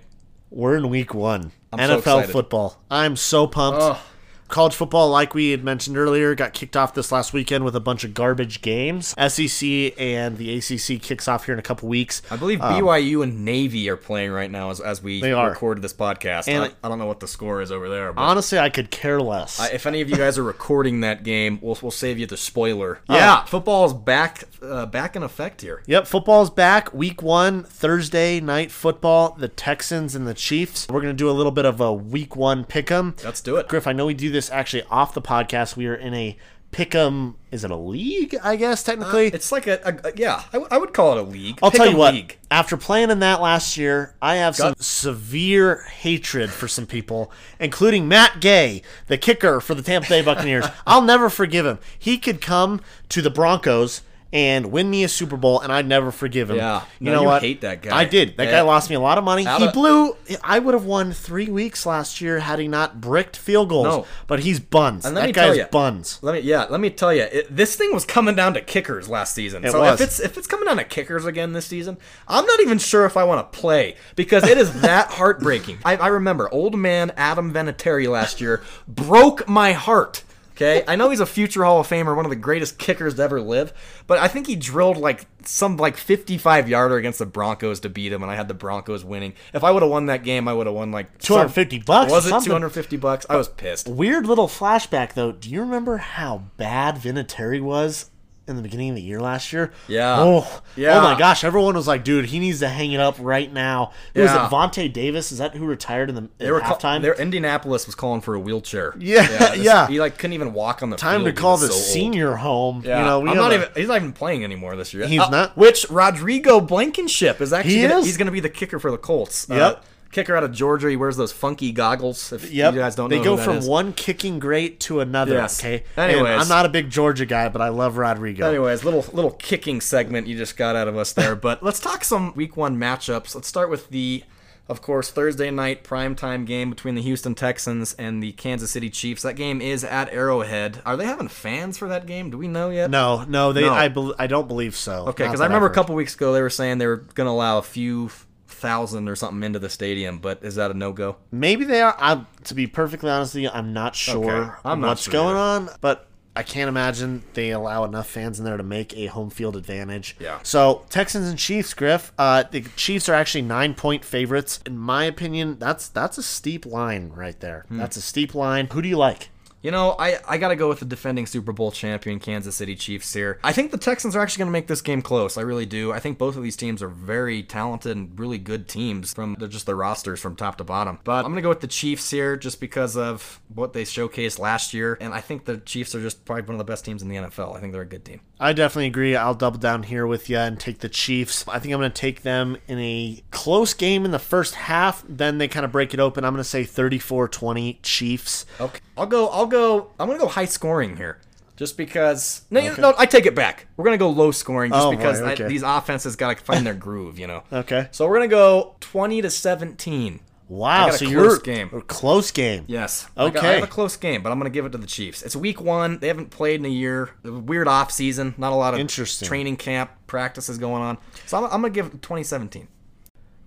[0.50, 1.52] We're in week one.
[1.74, 2.32] I'm NFL excited.
[2.32, 2.82] football.
[2.90, 4.00] I'm so pumped.
[4.48, 7.80] College football, like we had mentioned earlier, got kicked off this last weekend with a
[7.80, 9.16] bunch of garbage games.
[9.28, 12.22] SEC and the ACC kicks off here in a couple weeks.
[12.30, 15.94] I believe BYU and Navy are playing right now as, as we Um, record this
[15.94, 16.48] podcast.
[16.48, 18.92] And- I, I don't know what the score is over there, but Honestly, I could
[18.92, 19.60] care less.
[19.60, 22.38] I- if any of you guys are recording that game, we'll, we'll save you the
[22.38, 23.00] spoiler.
[23.10, 25.82] Yeah, football is back uh, back in effect here.
[25.88, 26.94] Yep, football's back.
[26.94, 29.36] Week one, Thursday night football.
[29.40, 30.86] The Texans and the Chiefs.
[30.90, 33.22] We're gonna do a little bit of a week one pick'em.
[33.24, 33.68] Let's do it.
[33.70, 35.76] Griff, I know we do this actually off the podcast.
[35.76, 36.38] We are in a
[36.72, 37.36] pick'em.
[37.52, 38.36] Is it a league?
[38.44, 39.28] I guess technically.
[39.32, 41.58] Uh, it's like a, a, a- yeah, I, w- I would call it a league.
[41.64, 42.14] I'll Pick tell you what.
[42.14, 42.38] league.
[42.52, 48.08] After playing in that last year, I have some severe hatred for some people, including
[48.08, 50.66] Matt Gay, the kicker for the Tampa Bay Buccaneers.
[50.88, 51.80] I'll never forgive him.
[51.98, 54.02] He could come to the Broncos
[54.36, 56.58] and win me a Super Bowl, and I'd never forgive him.
[56.58, 56.82] Yeah.
[57.00, 57.42] you No, know you what?
[57.42, 57.98] hate that guy.
[57.98, 58.36] I did.
[58.36, 58.52] That Yeah.
[58.52, 59.48] guy lost me a lot of money.
[59.48, 60.18] Out he of- blew.
[60.44, 63.86] I would have won three weeks last year had he not bricked field goals.
[63.86, 64.06] No.
[64.28, 65.06] but he's buns.
[65.06, 66.20] And let that me tell guy's buns.
[66.22, 69.08] Let me yeah, let me tell you, it, this thing was coming down to kickers
[69.08, 69.64] last season.
[69.64, 70.02] It so was.
[70.02, 73.06] if it's if it's coming down to kickers again this season, I'm not even sure
[73.06, 75.78] if I want to play because it is that heartbreaking.
[75.86, 80.24] I, I remember old man Adam Vinatieri last year broke my heart.
[80.56, 83.24] Okay, I know he's a future Hall of Famer, one of the greatest kickers to
[83.24, 83.74] ever live,
[84.08, 88.14] but I think he drilled like some like 55 yarder against the Broncos to beat
[88.14, 89.34] him, and I had the Broncos winning.
[89.54, 92.16] If I would have won that game, I would have won like 250 bucks or
[92.16, 93.26] Was it 250 bucks?
[93.30, 93.90] I was pissed.
[93.90, 95.34] Weird little flashback though.
[95.34, 98.10] Do you remember how bad Vinatieri was
[98.48, 99.72] in the beginning of the year last year?
[99.88, 100.16] Yeah.
[100.20, 101.00] Oh, Yeah.
[101.00, 101.44] Oh my gosh!
[101.44, 104.36] Everyone was like, "Dude, he needs to hang it up right now." Who was it?
[104.36, 104.50] Yeah.
[104.50, 105.32] Vontae Davis?
[105.32, 107.02] Is that who retired in the They were halftime?
[107.02, 108.94] their Indianapolis was calling for a wheelchair.
[109.00, 109.88] Yeah, this- yeah.
[109.88, 111.02] He like couldn't even walk on the field.
[111.12, 111.36] Time field.
[111.36, 111.82] to call the so old.
[111.84, 112.82] senior home.
[112.86, 113.70] Yeah, You know, we I'm not a- even.
[113.76, 115.08] He's not even playing anymore this year.
[115.08, 115.58] He's Uh, not?
[115.58, 117.76] Which Rodrigo Blankenship is actually.
[117.76, 118.06] He gonna, is?
[118.06, 119.50] He's going to be the kicker for the Colts.
[119.50, 119.86] Uh, Yep.
[120.16, 120.90] Kicker out of Georgia.
[120.90, 122.32] He wears those funky goggles.
[122.32, 122.74] If Yep.
[122.74, 123.68] you guys don't know, they go from is.
[123.68, 125.36] one kicking great to another.
[125.36, 125.60] Yes.
[125.62, 125.84] Okay.
[125.98, 126.42] And Anyways.
[126.42, 128.48] I'm not a big Georgia guy, but I love Rodrigo.
[128.48, 131.36] Anyways, little little kicking segment you just got out of us there.
[131.36, 133.36] But let's talk some week one matchups.
[133.36, 134.24] Let's start with the,
[134.70, 139.22] of course, Thursday night primetime game between the Houston Texans and the Kansas City Chiefs.
[139.24, 140.82] That game is at Arrowhead.
[140.86, 142.30] Are they having fans for that game?
[142.30, 142.90] Do we know yet?
[142.90, 143.62] No, no, they.
[143.62, 143.74] No.
[143.74, 145.08] I bel I don't believe so.
[145.08, 147.32] Okay, because I remember a couple weeks ago they were saying they were going to
[147.32, 148.10] allow a few
[148.48, 151.18] thousand or something into the stadium, but is that a no go?
[151.32, 151.96] Maybe they are.
[152.00, 154.52] I, to be perfectly honest with you, I'm not sure Okay.
[154.66, 155.70] I'm not what's sure going either.
[155.72, 156.08] on, but.
[156.38, 160.18] I can't imagine they allow enough fans in there to make a home field advantage.
[160.20, 160.40] Yeah.
[160.44, 162.12] So Texans and Chiefs, Griff.
[162.18, 164.60] Uh, the Chiefs are actually nine point favorites.
[164.66, 167.64] In my opinion, that's that's a steep line right there.
[167.70, 167.78] Hmm.
[167.78, 168.68] That's a steep line.
[168.74, 169.30] Who do you like?
[169.66, 172.76] You know, I, I got to go with the defending Super Bowl champion Kansas City
[172.76, 173.40] Chiefs here.
[173.44, 175.40] I think the Texans are actually going to make this game close.
[175.40, 175.92] I really do.
[175.92, 179.48] I think both of these teams are very talented and really good teams from they're
[179.48, 181.00] just their rosters from top to bottom.
[181.04, 184.38] But I'm going to go with the Chiefs here just because of what they showcased
[184.38, 185.00] last year.
[185.02, 187.16] And I think the Chiefs are just probably one of the best teams in the
[187.16, 187.58] NFL.
[187.58, 188.22] I think they're a good team.
[188.40, 189.16] I definitely agree.
[189.16, 191.44] I'll double down here with you and take the Chiefs.
[191.48, 195.04] I think I'm going to take them in a close game in the first half.
[195.10, 196.24] Then they kind of break it open.
[196.24, 198.46] I'm going to say 34 20 Chiefs.
[198.62, 198.80] Okay.
[198.98, 201.20] I'll go I'll go I'm going to go high scoring here.
[201.58, 203.68] Just because no, you- no, I take it back.
[203.78, 205.48] We're gonna go low scoring just Oh, because I- okay.
[205.48, 207.44] these offenses got to find their groove, you know.
[207.52, 207.88] Okay.
[207.92, 210.20] So we're gonna go twenty to seventeen.
[210.50, 210.88] Wow.
[210.88, 211.70] got a so close you're game.
[211.74, 212.66] a close game.
[212.68, 213.08] Yes.
[213.18, 213.54] I got- I Okay.
[213.56, 215.22] have a close game, but I'm gonna give it to the Chiefs.
[215.24, 216.00] It's week one.
[216.00, 217.12] They haven't played in a year.
[217.24, 218.36] A Weird off season.
[218.38, 219.26] Not a lot of Interesting.
[219.26, 220.98] training camp practices going on.
[221.26, 222.68] So I'm, I'm gonna give it 2017.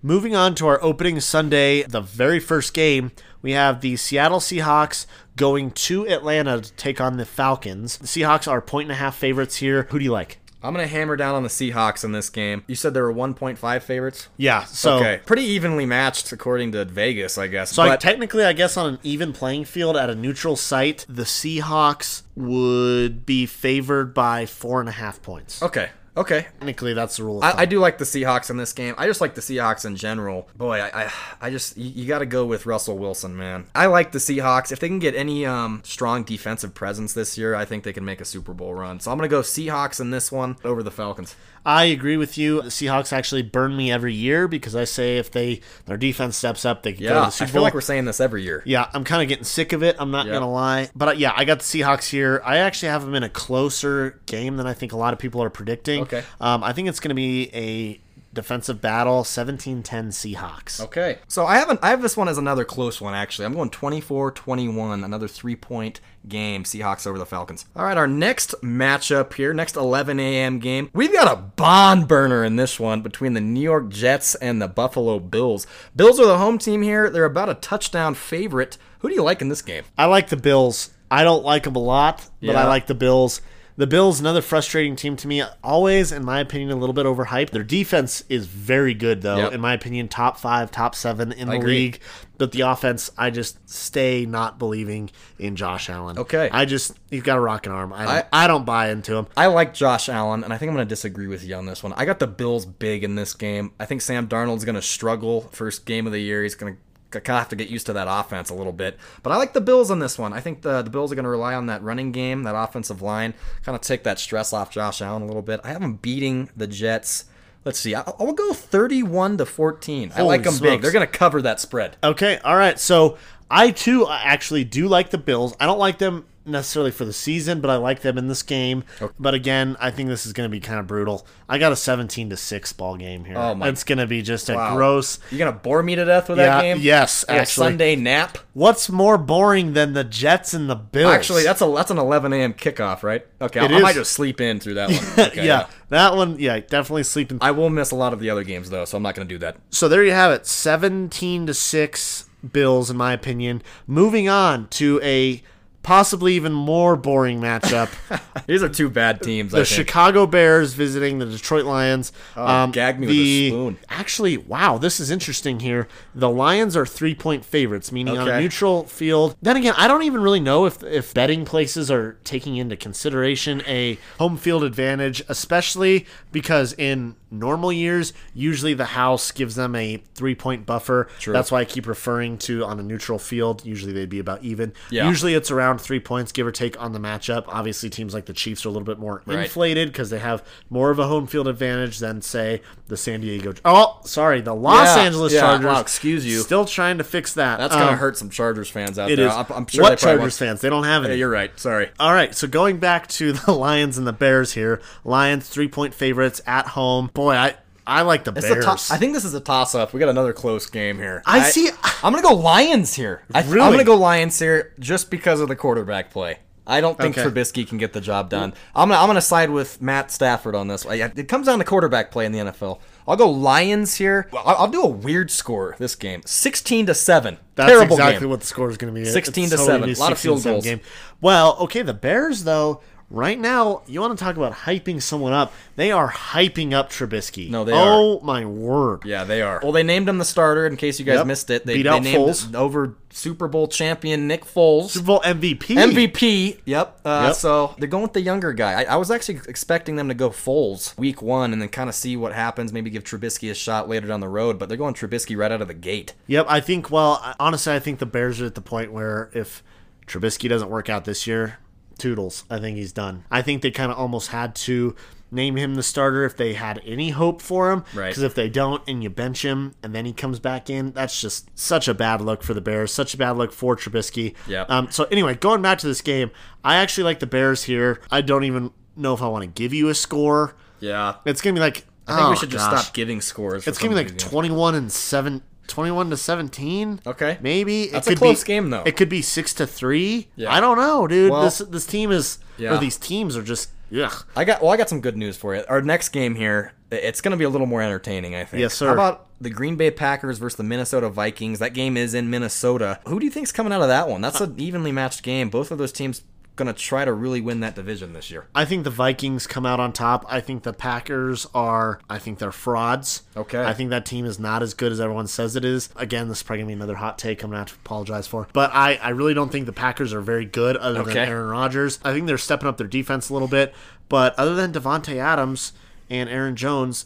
[0.01, 5.05] Moving on to our opening Sunday, the very first game, we have the Seattle Seahawks
[5.39, 7.97] going to Atlanta to take on the Falcons.
[7.97, 9.87] The Seahawks are point and a half favorites here.
[9.89, 10.37] Who do you like?
[10.61, 12.65] I'm gonna hammer down on the Seahawks in this game.
[12.67, 14.27] You said there were 1.5 favorites.
[14.35, 14.65] Yeah.
[14.65, 14.97] So.
[14.97, 17.71] okay, pretty evenly matched according to Vegas, I guess.
[17.71, 21.23] So I, technically, I guess on an even playing field at a neutral site, the
[21.23, 25.63] Seahawks would be favored by four and a half points.
[25.63, 26.47] okay, okay.
[26.59, 27.37] Technically, that's the rule.
[27.39, 27.61] Of I.
[27.61, 28.95] I do like the Seahawks in this game.
[28.97, 30.47] I just like the Seahawks in general.
[30.55, 31.11] Boy, I I,
[31.41, 33.67] I just you, you got to go with Russell Wilson, man.
[33.73, 34.71] I like the Seahawks.
[34.71, 38.05] If they can get any um strong defensive presence this year, I think they can
[38.05, 38.99] make a Super Bowl run.
[38.99, 41.35] So I'm gonna go Seahawks in this one over the Falcons.
[41.69, 42.63] I agree with you.
[42.63, 46.65] The Seahawks actually burn me every year because I say if they their defense steps
[46.65, 48.63] up, they can go to Yeah, the I feel like we're saying this every year.
[48.65, 49.95] Yeah, I'm kind of getting sick of it.
[49.99, 50.33] I'm not Yeah.
[50.33, 52.41] gonna lie, but uh, yeah, I got the Seahawks here.
[52.43, 55.43] I actually have them in a closer game than I think a lot of people
[55.43, 56.01] are predicting.
[56.01, 56.23] Okay.
[56.41, 58.01] um, I think it's gonna be a
[58.33, 60.79] defensive battle, 17-10 Seahawks.
[60.81, 61.17] Okay.
[61.27, 63.45] So I haven't I have this one as another close one actually.
[63.45, 67.65] I'm going 24-21, another 3-point game, Seahawks over the Falcons.
[67.75, 70.59] All right, our next matchup here, next 11 a.m.
[70.59, 70.89] game.
[70.93, 74.67] We've got a bond burner in this one between the New York Jets and the
[74.67, 75.65] Buffalo Bills.
[75.95, 77.09] Bills are the home team here.
[77.09, 78.77] They're about a touchdown favorite.
[78.99, 79.83] Who do you like in this game?
[79.97, 80.91] I like the Bills.
[81.09, 82.61] I don't like them a lot, but Yeah.
[82.63, 83.41] I like the Bills.
[83.79, 85.41] The Bills, another frustrating team to me.
[85.63, 87.51] Always, in my opinion, a little bit overhyped.
[87.51, 89.37] Their defense is very good, though.
[89.37, 89.53] Yep.
[89.53, 91.73] In my opinion, top five, top seven in the agree.
[91.75, 91.99] league.
[92.37, 96.19] But the offense, I just stay not believing in Josh Allen.
[96.19, 96.49] Okay.
[96.51, 97.93] I just he's got a rocking arm.
[97.93, 99.27] I don't, I- I, don't buy into him.
[99.37, 101.81] I like Josh Allen, and I think I'm going to disagree with you on this
[101.81, 101.93] one.
[101.93, 103.71] I got the Bills big in this game.
[103.79, 106.43] I think Sam Darnold's going to struggle first game of the year.
[106.43, 106.79] He's going to
[107.11, 108.97] kind of have to get used to that offense a little bit.
[109.23, 110.33] But I like the Bills on this one.
[110.33, 113.01] I think the, the Bills are going to rely on that running game, that offensive
[113.01, 113.33] line,
[113.63, 115.59] kind of take that stress off Josh Allen a little bit.
[115.63, 117.25] I have them beating the Jets.
[117.65, 117.95] Let's see.
[117.95, 120.13] I'll, I'll go 31 to 14.
[120.15, 120.81] I like them big.
[120.81, 121.97] They're going to cover that spread.
[122.03, 122.79] Okay, all right.
[122.79, 123.17] So
[123.49, 125.55] I too actually do like the Bills.
[125.59, 128.83] I don't like them necessarily for the season, but I like them in this game.
[129.19, 131.25] But again, I think this is going to be kind of brutal.
[131.47, 133.37] I got a 17 to 6 ball game here.
[133.37, 134.75] Oh my- It's going to be just a Wow.
[134.75, 135.19] gross.
[135.31, 136.77] You're going to bore me to death with Yeah, that game?
[136.79, 137.67] yes, actually.
[137.69, 138.37] Sunday nap?
[138.53, 141.13] What's more boring than the Jets and the Bills?
[141.13, 142.53] Actually, that's a that's an 11 a.m.
[142.53, 143.25] kickoff, right?
[143.41, 144.99] Okay, I, It I might just sleep in through that one.
[145.29, 147.37] Okay, yeah, that one, yeah, definitely sleeping.
[147.41, 149.33] I will miss a lot of the other games though, so I'm not going to
[149.33, 149.57] do that.
[149.69, 153.61] So there you have it, 17 to 6 Bills in my opinion.
[153.87, 155.41] Moving on to a
[155.83, 157.89] possibly even more boring matchup.
[158.47, 159.53] These are two bad teams.
[159.53, 159.65] I the.
[159.65, 162.11] Chicago Bears visiting the Detroit Lions.
[162.35, 163.77] Um, gag me with a spoon.
[163.89, 165.87] Actually, wow, this is interesting here.
[166.13, 169.35] The Lions are three point favorites, meaning on a neutral field.
[169.41, 173.61] Then again, I don't even really know if if betting places are taking into consideration
[173.67, 179.97] a home field advantage, especially because in normal years, usually the house gives them a
[180.15, 181.07] three point buffer.
[181.19, 181.33] True.
[181.33, 183.65] That's why I keep referring to on a neutral field.
[183.65, 184.73] Usually they'd be about even.
[184.89, 185.07] Yeah.
[185.07, 187.45] Usually it's around around three points, give or take, on the matchup.
[187.47, 189.39] Obviously, teams like the Chiefs are a little bit more Right.
[189.39, 193.53] inflated because they have more of a home field advantage than, say, the San Diego.
[193.63, 195.65] Oh, sorry, the Los Yeah, Angeles yeah, Chargers.
[195.65, 196.39] wow, excuse you.
[196.39, 197.57] Still trying to fix that.
[197.59, 199.27] That's gonna Um, hurt some Chargers fans out It there.
[199.27, 199.33] is.
[199.33, 200.61] I'm, sure what Chargers want- fans?
[200.61, 201.13] They don't have any.
[201.13, 201.57] Yeah, you're right.
[201.59, 201.89] Sorry.
[201.99, 204.81] All right, so going back to the Lions and the Bears here.
[205.05, 207.11] Lions three point favorites at home.
[207.13, 207.55] Boy, I
[207.89, 208.63] I like the It's Bears.
[208.87, 209.93] to- I think this is a toss up.
[209.93, 211.23] We got another close game here.
[211.25, 211.69] I see-
[212.03, 213.23] I'm gonna go Lions here.
[213.33, 213.61] I, Really?
[213.61, 216.39] I'm gonna go Lions here just because of the quarterback play.
[216.67, 217.27] I don't think Okay.
[217.27, 218.53] Trubisky can get the job done.
[218.75, 220.85] I'm gonna I'm gonna side with Matt Stafford on this.
[220.85, 222.79] It comes down to quarterback play in the NFL.
[223.07, 224.27] I'll go Lions here.
[224.31, 227.37] I'll, I'll do a weird score this game, 16 to seven.
[227.55, 228.29] That's Terrible exactly game.
[228.29, 229.03] what the score is going to be.
[229.03, 229.89] 16 It's to totally 7.
[229.89, 230.63] gonna Lot of field goals.
[230.63, 230.79] Game.
[231.21, 232.81] Well, okay, the Bears though.
[233.11, 235.51] Right now, you want to talk about hyping someone up?
[235.75, 237.49] They are hyping up Trubisky.
[237.49, 239.03] No, they oh my word!
[239.03, 239.59] Yeah, they are.
[239.63, 240.67] Well, they named him the starter.
[240.67, 241.25] In case you guys Yep.
[241.27, 242.53] missed it, they, Beat they out named Foles.
[242.53, 244.89] over Super Bowl champion Nick Foles.
[244.91, 245.75] Super Bowl MVP.
[245.75, 246.59] MVP.
[246.65, 246.99] Yep.
[247.03, 247.35] Uh, Yep.
[247.35, 248.83] So they're going with the younger guy.
[248.83, 251.95] I, I was actually expecting them to go Foles week one and then kind of
[251.95, 252.71] see what happens.
[252.71, 254.59] Maybe give Trubisky a shot later down the road.
[254.59, 256.13] But they're going Trubisky right out of the gate.
[256.27, 256.91] Yep, I think.
[256.91, 259.63] Well, honestly, I think the Bears are at the point where if
[260.05, 261.57] Trubisky doesn't work out this year,
[261.99, 262.43] toodles.
[262.49, 263.23] I think he's done.
[263.29, 264.95] I think they kind of almost had to
[265.31, 267.83] name him the starter if they had any hope for him.
[267.93, 268.07] Right.
[268.07, 271.19] Because if they don't, and you bench him, and then he comes back in, that's
[271.21, 272.93] just such a bad look for the Bears.
[272.93, 274.35] Such a bad look for Trubisky.
[274.47, 274.69] Yep.
[274.69, 274.91] Um.
[274.91, 276.31] So anyway, going back to this game,
[276.63, 278.01] I actually like the Bears here.
[278.11, 280.55] I don't even know if I want to give you a score.
[280.79, 281.15] Yeah.
[281.25, 281.85] It's gonna be like.
[282.07, 282.81] I think oh, we should just gosh.
[282.85, 283.67] stop giving scores.
[283.67, 284.31] It's gonna be like of these games.
[284.31, 287.01] 21 and 7 21 to 17.
[287.07, 287.37] Okay.
[287.41, 288.83] Maybe That's it a could close be, game, though.
[288.85, 290.27] It could be 6 to 3.
[290.35, 290.53] Yeah.
[290.53, 291.31] I don't know, dude.
[291.31, 292.75] Well- this this team is Yeah.
[292.75, 294.25] or these teams are just ugh.
[294.35, 294.71] I got well.
[294.71, 295.63] I got some good news for you.
[295.69, 298.35] Our next game here, it's going to be a little more entertaining.
[298.35, 298.59] I think.
[298.61, 298.87] Yes, sir.
[298.87, 301.59] How about the Green Bay Packers versus the Minnesota Vikings?
[301.59, 302.99] That game is in Minnesota.
[303.07, 304.21] Who do you think's coming out of that one?
[304.21, 305.49] That's an evenly matched game.
[305.49, 306.23] Both of those teams
[306.59, 308.45] going to try to really win that division this year.
[308.53, 310.25] I think the Vikings come out on top.
[310.27, 313.23] I think the Packers are I think they're frauds.
[313.35, 313.63] Okay.
[313.63, 315.89] I think that team is not as good as everyone says it is.
[315.95, 318.47] Again, this is probably gonna be another hot take I'm gonna have to apologize for.
[318.53, 321.97] But I, I really don't think the Packers are very good other than Aaron Rodgers.
[322.03, 323.73] I think they're stepping up their defense a little bit.
[324.09, 325.73] But other than Davante Adams
[326.09, 327.05] and Aaron Jones,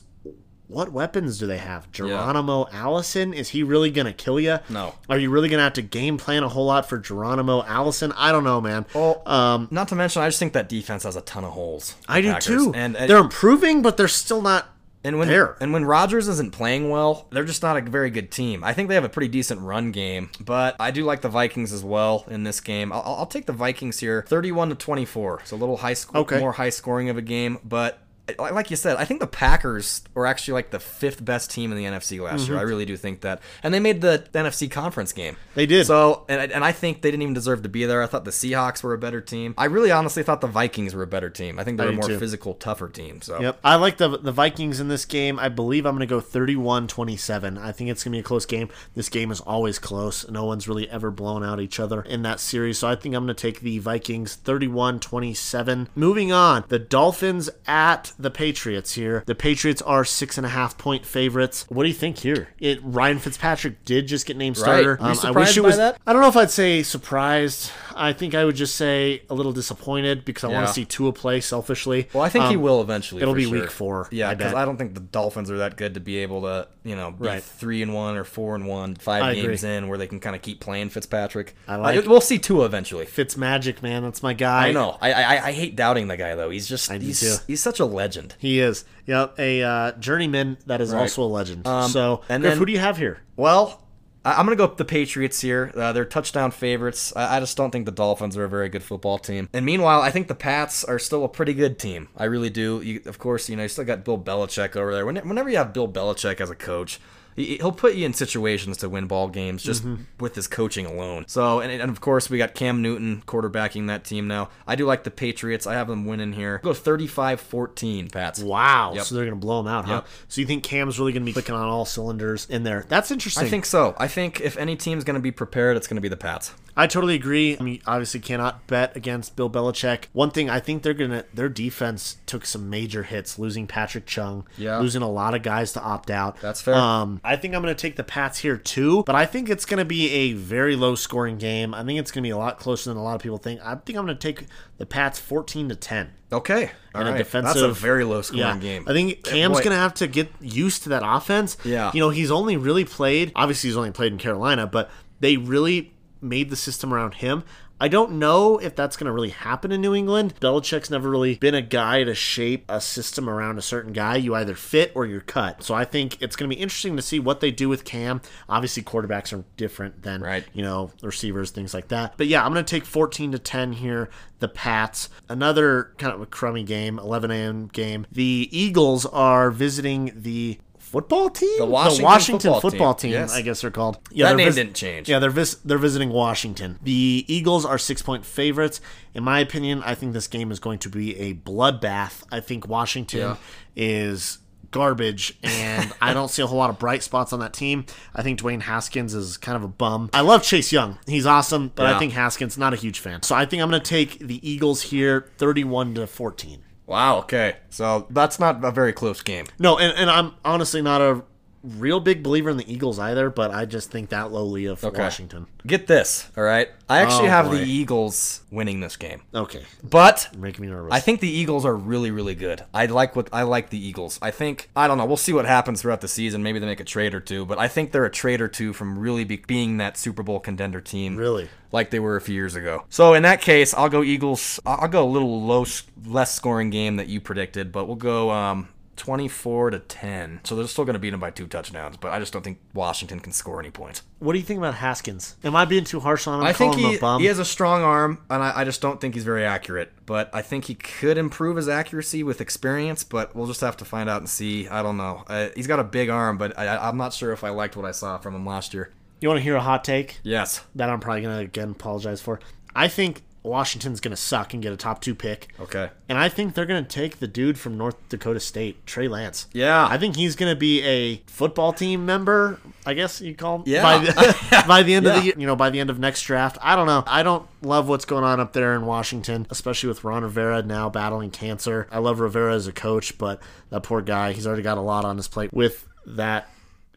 [0.73, 1.91] what weapons do they have?
[1.91, 3.33] Geronimo Allison?
[3.33, 4.59] Is he really going to kill you?
[4.69, 4.93] No.
[5.09, 8.11] Are you really going to have to game plan a whole lot for Geronimo Allison?
[8.17, 8.85] I don't know, man.
[8.93, 11.95] Well, um, not to mention, I just think that defense has a ton of holes.
[12.07, 12.45] I do Packers.
[12.45, 12.71] too.
[12.75, 14.69] And, and they're improving, but they're still not
[15.05, 15.57] and when there.
[15.59, 18.63] and when Rodgers isn't playing well, they're just not a very good team.
[18.63, 21.73] I think they have a pretty decent run game, but I do like the Vikings
[21.73, 22.93] as well in this game.
[22.93, 25.41] I'll, I'll take the Vikings here, thirty-one to twenty-four.
[25.41, 26.39] It's a little high score, Okay.
[26.39, 27.99] more high scoring of a game, but.
[28.27, 31.71] Li- Like you said, I think the Packers were actually like the fifth best team
[31.71, 32.57] in the NFC last year.
[32.57, 35.33] I really do think that, and they made the NFC conference game.
[35.33, 35.51] Mm-hmm.
[35.55, 35.85] They did.
[35.87, 38.01] So, and, I- and I think they didn't even deserve to be there.
[38.01, 39.53] I thought the Seahawks were a better team.
[39.57, 41.59] I really honestly thought the Vikings were a better team.
[41.59, 42.19] I think they I were a more too.
[42.19, 43.21] physical, tougher team.
[43.21, 43.59] So, Yep.
[43.63, 45.37] I like the the Vikings in this game.
[45.39, 47.57] I believe I'm going to go 31-27.
[47.57, 48.69] I think it's going to be a close game.
[48.95, 50.27] This game is always close.
[50.29, 52.79] No one's really ever blown out each other in that series.
[52.79, 55.87] So I think I'm going to take the Vikings 31-27.
[55.95, 59.23] Moving on, the Dolphins at the Patriots here.
[59.25, 61.65] The Patriots are six and a half point favorites.
[61.69, 62.49] What do you think here?
[62.59, 64.63] It Ryan Fitzpatrick did just get named Right.
[64.63, 64.97] starter.
[64.99, 65.77] Um, Were you I wish it was.
[65.77, 65.97] that?
[66.05, 67.71] I don't know if I'd say surprised.
[67.95, 71.13] I think I would just say a little disappointed because I want to see Tua
[71.13, 72.07] play selfishly.
[72.13, 73.21] Well, I think he Um, will eventually.
[73.21, 73.61] it'll be sure.
[73.61, 74.61] week four, Yeah, because bet.
[74.61, 77.27] I, don't think the Dolphins are that good to be able to, you know, be
[77.27, 77.43] Right.
[77.43, 79.43] three and one or four and one, five I agree.
[79.47, 81.55] games in, where they can kind of keep playing Fitzpatrick.
[81.67, 83.05] I like- we'll see Tua eventually.
[83.05, 84.03] Fitz Magic, man.
[84.03, 84.67] That's my guy.
[84.67, 84.97] I know.
[85.01, 86.49] I, I I hate doubting the guy though.
[86.49, 88.35] He's just I he's he's such a legend.
[88.39, 88.85] He is.
[89.05, 91.01] Yep, a uh, journeyman that is Right.
[91.01, 91.67] also a legend.
[91.67, 93.19] Um, so, and Griff, then- who do you have here?
[93.35, 93.82] Well,
[94.25, 95.71] I'm gonna go with the Patriots here.
[95.75, 97.11] Uh, they're touchdown favorites.
[97.15, 99.49] I-, I just don't think the Dolphins are a very good football team.
[99.53, 102.07] And meanwhile, I think the Pats are still a pretty good team.
[102.15, 102.81] I really do.
[102.81, 105.05] You, of course, you know you still got Bill Belichick over there.
[105.05, 106.99] When- Whenever you have Bill Belichick as a coach.
[107.35, 110.03] He- He'll put you in situations to win ball games just Mm-hmm.
[110.19, 111.25] with his coaching alone.
[111.27, 114.49] So, and, and of course, we got Cam Newton quarterbacking that team now.
[114.67, 115.65] I do like the Patriots.
[115.67, 116.59] I have them winning here.
[116.63, 118.41] Go 35 14, Pats.
[118.41, 118.93] Wow.
[118.95, 119.03] Yep.
[119.05, 119.93] So they're going to blow them out, huh?
[119.95, 120.07] Yep.
[120.27, 122.85] So you think Cam's really going to be clicking on all cylinders in there?
[122.87, 123.45] That's interesting.
[123.45, 123.95] I think so.
[123.97, 126.53] I think if any team's going to be prepared, it's going to be the Pats.
[126.75, 127.57] I totally agree.
[127.57, 130.05] I mean, obviously cannot bet against Bill Belichick.
[130.13, 134.45] One thing I think they're gonna their defense took some major hits, losing Patrick Chung,
[134.57, 134.79] Yeah.
[134.79, 136.39] losing a lot of guys to opt out.
[136.41, 136.73] That's fair.
[136.75, 139.85] Um, I think I'm gonna take the Pats here too, but I think it's gonna
[139.85, 141.73] be a very low scoring game.
[141.73, 143.61] I think it's gonna be a lot closer than a lot of people think.
[143.63, 144.45] I think I'm gonna take
[144.77, 146.09] the Pats 14 to 10.
[146.31, 146.71] Okay.
[146.95, 147.17] All in a right.
[147.19, 148.57] defensive That's a very low scoring yeah.
[148.57, 148.85] game.
[148.87, 151.55] I think Cam's gonna have to get used to that offense.
[151.63, 151.91] Yeah.
[151.93, 155.91] You know, he's only really played obviously he's only played in Carolina, but they really
[156.23, 157.43] made the system around him.
[157.81, 160.35] I don't know if that's going to really happen in New England.
[160.39, 164.15] Belichick's never really been a guy to shape a system around a certain guy.
[164.15, 165.63] You either fit or you're cut.
[165.63, 168.21] So I think it's going to be interesting to see what they do with Cam.
[168.47, 170.45] Obviously, quarterbacks are different than Right.
[170.53, 172.13] you know receivers, things like that.
[172.15, 174.09] But yeah, I'm going to take 14 to 10 here.
[174.39, 177.67] The Pats, another kind of a crummy game, 11 a.m.
[177.67, 178.05] game.
[178.11, 180.57] The Eagles are visiting the
[180.93, 183.33] football team, The Washington football football team, team, yes.
[183.35, 183.97] I guess they're called.
[184.11, 185.09] Yeah, That they're name vis- didn't change.
[185.09, 186.79] Yeah, they're vis- they're visiting Washington.
[186.83, 188.79] The Eagles are six point favorites.
[189.13, 192.23] In my opinion, I think this game is going to be a bloodbath.
[192.31, 193.35] I think Washington Yeah.
[193.75, 194.37] is
[194.71, 197.85] garbage, and I don't see a whole lot of bright spots on that team.
[198.15, 200.09] I think Dwayne Haskins is kind of a bum.
[200.13, 203.21] I love Chase Young; he's awesome, but I think Haskins not a huge fan.
[203.23, 206.63] So I think I'm going to take the Eagles here, thirty-one to fourteen.
[206.85, 207.19] Wow.
[207.19, 207.57] Okay.
[207.69, 209.45] So that's not a very close game.
[209.59, 211.23] No, and, and I'm honestly not a
[211.63, 215.47] real big believer in the Eagles either, but I just think that lowly of Washington.
[215.65, 216.29] Get this.
[216.37, 216.67] All right.
[216.89, 217.57] I actually Oh, have boy.
[217.57, 220.91] the Eagles winning this game, Okay, but making me nervous.
[220.93, 222.63] I think the Eagles are really, really good.
[222.73, 224.19] I like what I like the Eagles.
[224.21, 225.05] I think I don't know.
[225.05, 226.43] We'll see what happens throughout the season.
[226.43, 228.73] Maybe they make a trade or two, but I think they're a trade or two
[228.73, 231.15] from really be, being that Super Bowl contender team.
[231.15, 231.49] Really?
[231.71, 232.83] like they were a few years ago.
[232.89, 234.59] So in that case, I'll go Eagles.
[234.65, 235.65] I'll I'll go a little low,
[236.05, 240.41] less scoring game that you predicted, but we'll go um, 24 to 10.
[240.43, 242.59] So they're still going to beat them by two touchdowns, but I just don't think
[242.73, 244.03] Washington can score any points.
[244.19, 245.35] What do you think about Haskins?
[245.43, 246.45] Am I being too harsh on him?
[246.45, 249.23] I think he, he has a strong arm, and I, I just don't think he's
[249.23, 249.91] very accurate.
[250.05, 253.85] But I think he could improve his accuracy with experience, but we'll just have to
[253.85, 254.67] find out and see.
[254.67, 255.23] I don't know.
[255.27, 257.85] Uh, he's got a big arm, but I, I'm not sure if I liked what
[257.85, 258.91] I saw from him last year.
[259.21, 260.65] You want to hear a hot take Yes.
[260.75, 262.39] that I'm probably gonna again apologize for?
[262.75, 265.49] I think Washington's gonna suck and get a top two pick.
[265.59, 265.89] Okay.
[266.09, 269.47] And I think they're going to take the dude from North Dakota State, Trey Lance.
[269.53, 269.87] Yeah.
[269.89, 273.63] I think he's going to be a football team member, I guess you call him.
[273.65, 273.81] Yeah.
[273.81, 276.57] By the, by the end of the you know, by the end of next draft.
[276.61, 277.03] I don't know.
[277.07, 280.89] I don't love what's going on up there in Washington, especially with Ron Rivera now
[280.89, 281.87] battling cancer.
[281.91, 285.05] I love Rivera as a coach, but that poor guy, he's already got a lot
[285.05, 286.49] on his plate with that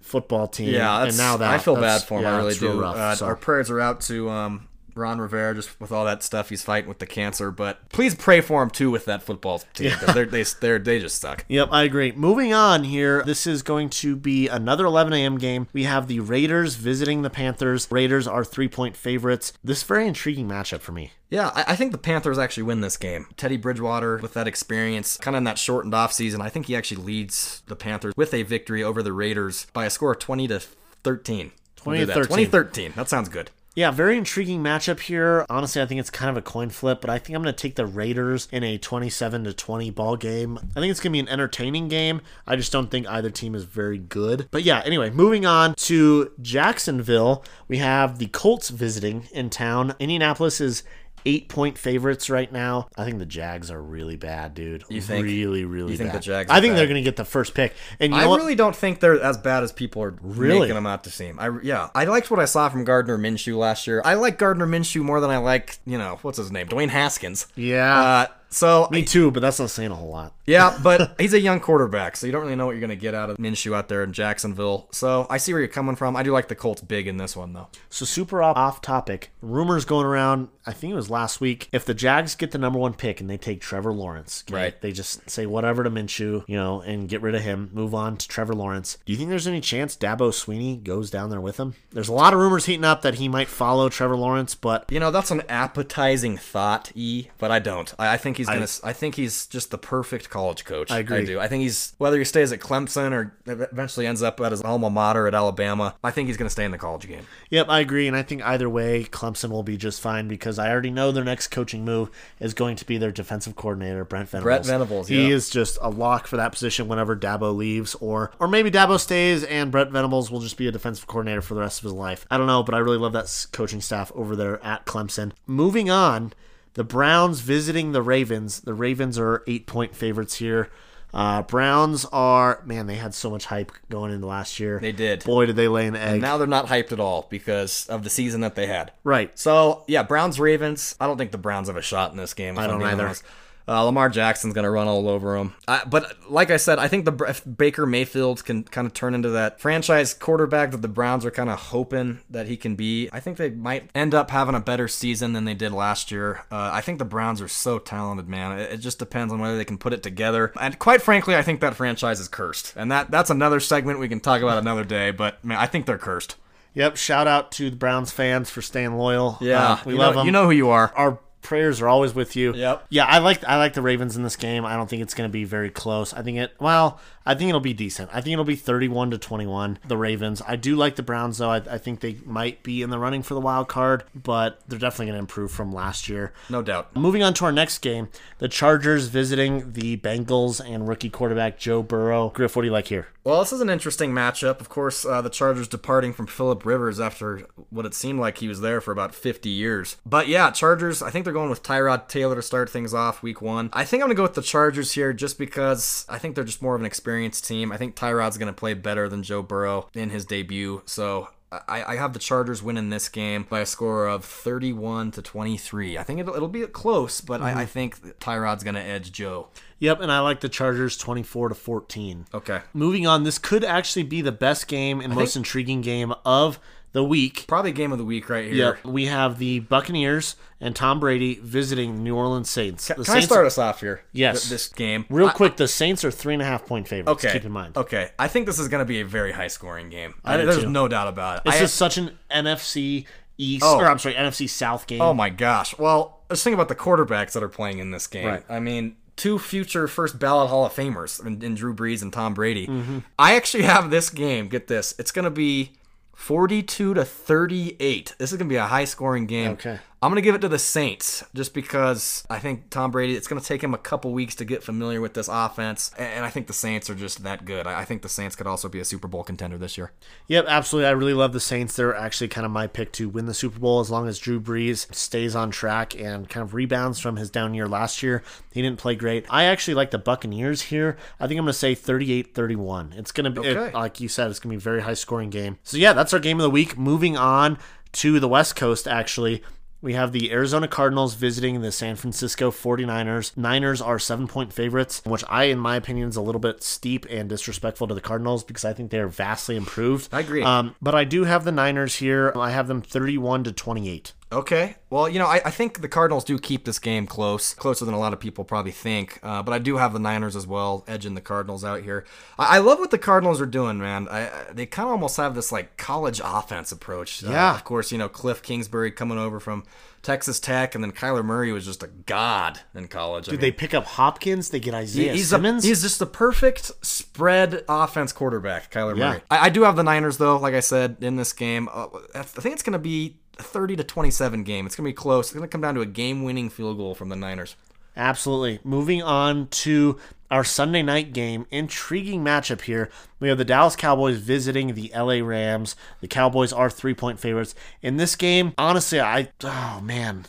[0.02, 0.74] football team.
[0.74, 2.24] Yeah, and now that I feel bad for him.
[2.24, 2.80] yeah, I really do.
[2.80, 3.26] rough, uh, so.
[3.26, 6.88] Our prayers are out to um, Ron Rivera just with all that stuff he's fighting
[6.88, 7.50] with the cancer.
[7.50, 9.92] But please pray for him too with that football team.
[10.14, 11.44] They're, they they're, they just suck.
[11.48, 12.12] Yep, I agree.
[12.12, 15.38] Moving on here, this is going to be another 11 a.m.
[15.38, 15.68] game.
[15.72, 17.88] We have the Raiders visiting the Panthers.
[17.90, 19.52] Raiders are three point favorites.
[19.62, 21.12] This is a very intriguing matchup for me.
[21.28, 23.26] Yeah, I, I think the Panthers actually win this game.
[23.36, 26.76] Teddy Bridgewater, with that experience, kind of in that shortened off season, I think he
[26.76, 30.48] actually leads the Panthers with a victory over the Raiders by a score of 20
[30.48, 31.52] to 13.
[31.76, 32.28] 20 We'll to 13.
[32.28, 32.92] 2013.
[32.96, 33.50] That sounds good.
[33.76, 35.44] Yeah, very intriguing matchup here.
[35.50, 37.60] Honestly, I think it's kind of a coin flip, but I think I'm going to
[37.60, 40.58] take the Raiders in a 27 to 20 ball game.
[40.74, 42.22] I think it's going to be an entertaining game.
[42.46, 44.48] I just don't think either team is very good.
[44.50, 49.94] But yeah, anyway, moving on to Jacksonville, we have the Colts visiting in town.
[49.98, 50.82] Indianapolis is
[51.26, 52.88] eight point favorites right now.
[52.96, 54.84] I think the Jags are really bad, dude.
[54.88, 55.24] You think?
[55.26, 56.16] Really, really You think bad.
[56.22, 56.78] the Jags I think bad?
[56.78, 57.74] they're going to get the first pick.
[58.00, 58.38] And I what?
[58.38, 60.60] really don't think they're as bad as people are Really?
[60.60, 61.38] making them out to seem.
[61.38, 64.00] I yeah, I liked what I saw from Gardner Minshew last year.
[64.04, 67.48] I like Gardner Minshew more than I like you know what's his name, Dwayne Haskins.
[67.56, 68.00] Yeah.
[68.00, 70.32] Uh, so Me too, but that's not saying a whole lot.
[70.46, 72.96] Yeah, but he's a young quarterback, so you don't really know what you're going to
[72.96, 74.88] get out of Minshew out there in Jacksonville.
[74.92, 76.16] So I see where you're coming from.
[76.16, 77.68] I do like the Colts big in this one though.
[77.90, 79.30] So super off, off topic.
[79.40, 80.48] Rumors going around.
[80.66, 81.68] I think it was last week.
[81.72, 84.80] If the Jags get the number one pick and they take Trevor Lawrence, okay, Right.
[84.80, 87.70] They just say whatever to Minshew, you know, and get rid of him.
[87.72, 88.98] Move on to Trevor Lawrence.
[89.04, 91.74] Do you think there's any chance Dabo Swinney goes down there with him?
[91.90, 94.98] There's a lot of rumors heating up that he might follow Trevor Lawrence, but You
[95.00, 97.92] know that's an appetizing thought, E, but I don't.
[97.98, 98.66] I, I think he's gonna.
[98.82, 100.90] I, think he's just the perfect college coach.
[100.90, 101.18] I agree.
[101.18, 101.40] I do.
[101.40, 104.90] I think he's whether he stays at Clemson or eventually ends up at his alma
[104.90, 105.94] mater at Alabama.
[106.04, 107.26] I think he's gonna stay in the college game.
[107.48, 110.70] Yep, I agree, and I think either way, Clemson will be just fine because I
[110.70, 114.44] already know their next coaching move is going to be their defensive coordinator, Brent Venables.
[114.44, 115.34] Brent Venables, he yeah.
[115.34, 119.42] is just a lock for that position whenever Dabo leaves, or or maybe Dabo stays
[119.44, 122.26] and Brent Venables will just be a defensive coordinator for the rest of his life.
[122.30, 125.32] I don't know, but I really love that coaching staff over there at Clemson.
[125.46, 126.34] Moving on,
[126.76, 128.60] the Browns visiting the Ravens.
[128.60, 130.70] The Ravens are eight point favorites here.
[131.14, 134.78] Uh, Browns are man, they had so much hype going into last year.
[134.78, 135.24] They did.
[135.24, 136.20] Boy, did they lay an egg.
[136.20, 138.92] Now they're not hyped at all because of the season that they had.
[139.02, 139.36] right.
[139.38, 140.94] So yeah, Browns Ravens.
[141.00, 142.58] I don't think the Browns have a shot in this game.
[142.58, 143.06] I don't either.
[143.06, 143.24] honest.
[143.68, 145.54] Uh, Lamar Jackson's gonna run all over him.
[145.66, 149.14] I, but like I said, I think the if Baker Mayfield can kind of turn
[149.14, 153.08] into that franchise quarterback that the Browns are kind of hoping that he can be.
[153.12, 156.44] I think they might end up having a better season than they did last year.
[156.52, 158.58] Uh, I think the Browns are so talented, man.
[158.58, 160.52] It, it just depends on whether they can put it together.
[160.60, 162.72] And quite frankly, I think that franchise is cursed.
[162.76, 165.10] And that that's another segment we can talk about another day.
[165.10, 166.36] But man, I think they're cursed.
[166.74, 166.98] Yep.
[166.98, 169.38] Shout out to the Browns fans for staying loyal.
[169.40, 170.26] Yeah, Uh, we love know, them.
[170.26, 170.92] You know who you are.
[170.94, 172.52] our prayers are always with you.
[172.52, 172.86] Yep.
[172.90, 174.64] Yeah, I like I like the Ravens in this game.
[174.64, 176.12] I don't think it's going to be very close.
[176.12, 178.10] I think it well, I think it'll be decent.
[178.12, 180.40] I think it'll be 31 to 21 the Ravens.
[180.46, 181.50] I do like the Browns though.
[181.50, 184.78] I, I think they might be in the running for the wild card, but they're
[184.78, 186.32] definitely going to improve from last year.
[186.48, 186.94] No doubt.
[186.94, 188.08] Moving on to our next game,
[188.38, 192.30] the Chargers visiting the Bengals and rookie quarterback Joe Burrow.
[192.30, 193.08] Griff, what do you like here?
[193.26, 194.60] Well, this is an interesting matchup.
[194.60, 197.38] Of course, uh, the Chargers departing from Philip Rivers after
[197.70, 199.96] what it seemed like he was there for about 50 years.
[200.06, 203.42] But yeah, Chargers, I think they're going with Tyrod Taylor to start things off week
[203.42, 203.68] one.
[203.72, 206.44] I think I'm going to go with the Chargers here just because I think they're
[206.44, 206.86] just more of an
[207.16, 207.72] experienced team.
[207.72, 210.82] I think Tyrod's going to play better than Joe Burrow in his debut.
[210.84, 215.22] So I, I have the Chargers winning this game by a score of 31 to
[215.22, 215.96] 23.
[215.96, 217.64] I think it'll, it'll be close, but I, I mm-hmm.
[217.64, 219.48] think Tyrod's going to edge Joe.
[219.78, 222.26] Yep, and I like the Chargers 24 to 14.
[222.34, 222.60] Okay.
[222.74, 226.58] Moving on, this could actually be the best game and most intriguing game of
[226.92, 227.44] the week.
[227.46, 228.78] Probably game of the week right here.
[228.82, 232.86] Yep, we have the Buccaneers and Tom Brady visiting New Orleans Saints.
[232.86, 234.02] Can the I Saints, start us off here?
[234.12, 234.42] Yes.
[234.42, 235.04] th- This game.
[235.10, 237.24] real I- quick, the Saints are three and a half point favorites.
[237.24, 237.32] Okay.
[237.34, 237.76] Keep in mind.
[237.76, 238.10] Okay.
[238.18, 240.14] I think this is going to be a very high scoring game.
[240.24, 240.70] I do There's too.
[240.70, 241.42] no doubt about it.
[241.46, 243.06] It's I- just such an NFC
[243.38, 243.78] East, Oh.
[243.78, 245.02] or I'm sorry, NFC South game.
[245.02, 245.76] oh my gosh.
[245.78, 248.26] Well, let's think about the quarterbacks that are playing in this game.
[248.26, 248.42] Right.
[248.48, 252.32] I mean, two future first ballot Hall of Famers in, in Drew Brees and Tom
[252.32, 252.66] Brady.
[252.66, 252.98] Mm-hmm.
[253.18, 254.48] I actually have this game.
[254.48, 254.94] Get this.
[254.98, 255.72] It's going to be
[256.16, 258.14] 42 to 38.
[258.18, 259.52] This is going to be a high scoring game.
[259.52, 259.78] Okay.
[260.02, 263.26] I'm going to give it to the Saints just because I think Tom Brady, it's
[263.26, 265.90] going to take him a couple weeks to get familiar with this offense.
[265.98, 267.66] And I think the Saints are just that good.
[267.66, 269.92] I think the Saints could also be a Super Bowl contender this year.
[270.28, 270.86] Yep, absolutely.
[270.88, 271.74] I really love the Saints.
[271.74, 274.38] They're actually kind of my pick to win the Super Bowl as long as Drew
[274.38, 278.22] Brees stays on track and kind of rebounds from his down year last year.
[278.52, 279.24] He didn't play great.
[279.30, 280.98] I actually like the Buccaneers here.
[281.18, 282.92] I think I'm going to say 38 31.
[282.98, 284.94] It's going to be, it- like you said, it's going to be a very high
[284.94, 285.58] scoring game.
[285.62, 286.76] So, yeah, that's our game of the week.
[286.76, 287.58] Moving on
[287.92, 289.42] to the West Coast, actually.
[289.86, 293.36] We have the Arizona Cardinals visiting the San Francisco 49ers.
[293.36, 297.06] Niners are seven point favorites, which I, in my opinion, is a little bit steep
[297.08, 300.08] and disrespectful to the Cardinals because I think they're vastly improved.
[300.12, 300.42] I agree.
[300.42, 302.32] Um, but I do have the Niners here.
[302.34, 304.12] I have them 31 to 28.
[304.32, 304.74] Okay.
[304.90, 307.94] Well, you know, I, I think the Cardinals do keep this game close, closer than
[307.94, 309.20] a lot of people probably think.
[309.22, 312.04] Uh, but I do have the Niners as well, edging the Cardinals out here.
[312.38, 314.08] I, I love what the Cardinals are doing, man.
[314.08, 317.22] I, they kind of almost have this like college offense approach.
[317.24, 317.54] Uh, Yeah.
[317.54, 319.62] of course, you know Cliff Kingsbury coming over from
[320.02, 323.24] Texas Tech, and then Kyler Murray was just a god in college.
[323.26, 324.50] Did mean, they pick up Hopkins?
[324.50, 325.64] They get Isaiah He's, a, Simmons?
[325.64, 329.10] he's just the perfect spread offense quarterback, Kyler Yeah.
[329.10, 329.20] Murray.
[329.30, 331.68] I, I do have the Niners though, like I said in this game.
[331.72, 334.66] Uh, I think it's going to be a 30 to 27 game.
[334.66, 335.26] It's going to be close.
[335.26, 337.56] It's going to come down to a game-winning field goal from the Niners.
[337.96, 338.60] Absolutely.
[338.62, 339.98] Moving on to
[340.30, 341.46] our Sunday night game.
[341.50, 342.90] Intriguing matchup here.
[343.20, 345.76] We have the Dallas Cowboys visiting the LA Rams.
[346.00, 347.54] The Cowboys are three point favorites.
[347.80, 349.30] In this game, honestly, I.
[349.42, 350.26] Oh, man.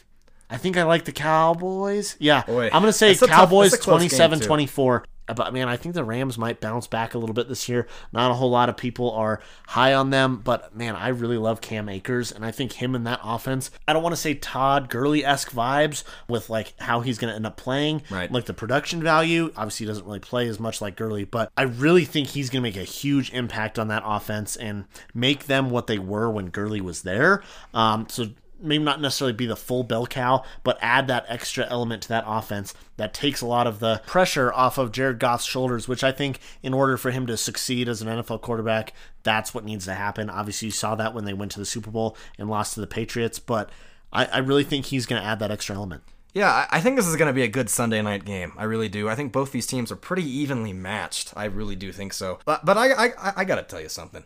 [0.50, 2.16] I think I like the Cowboys.
[2.20, 2.44] Yeah.
[2.44, 4.46] Boy, I'm going to say tough- Cowboys that's a close game, 27 too.
[4.46, 5.04] 24.
[5.36, 7.88] But man, I think the Rams might bounce back a little bit this year.
[8.14, 11.62] Not a whole lot of people are high on them, but man, I really love
[11.62, 13.72] Cam Akers, and I think him and that offense.
[13.88, 17.36] I don't want to say Todd Gurley esque vibes with like how he's going to
[17.36, 18.32] end up playing, Right.
[18.32, 19.52] Like the production value.
[19.56, 22.64] Obviously, he doesn't really play as much like Gurley, but I really think he's going
[22.64, 26.48] to make a huge impact on that offense and make them what they were when
[26.48, 27.44] Gurley was there.
[27.74, 28.28] Um, so
[28.62, 32.24] maybe not necessarily be the full bell cow, but add that extra element to that
[32.28, 36.12] offense that takes a lot of the pressure off of Jared Goff's shoulders, which I
[36.12, 38.94] think in order for him to succeed as an NFL quarterback,
[39.24, 40.30] that's what needs to happen.
[40.30, 42.88] Obviously, you saw that when they went to the Super Bowl and lost to the
[42.88, 43.70] Patriots, but
[44.12, 46.04] I, I really think he's going to add that extra element.
[46.34, 48.54] Yeah, I think this is going to be a good Sunday night game.
[48.58, 49.10] I really do.
[49.10, 51.34] I think both these teams are pretty evenly matched.
[51.36, 52.38] I really do think so.
[52.46, 54.24] But but I I, I got to tell you something.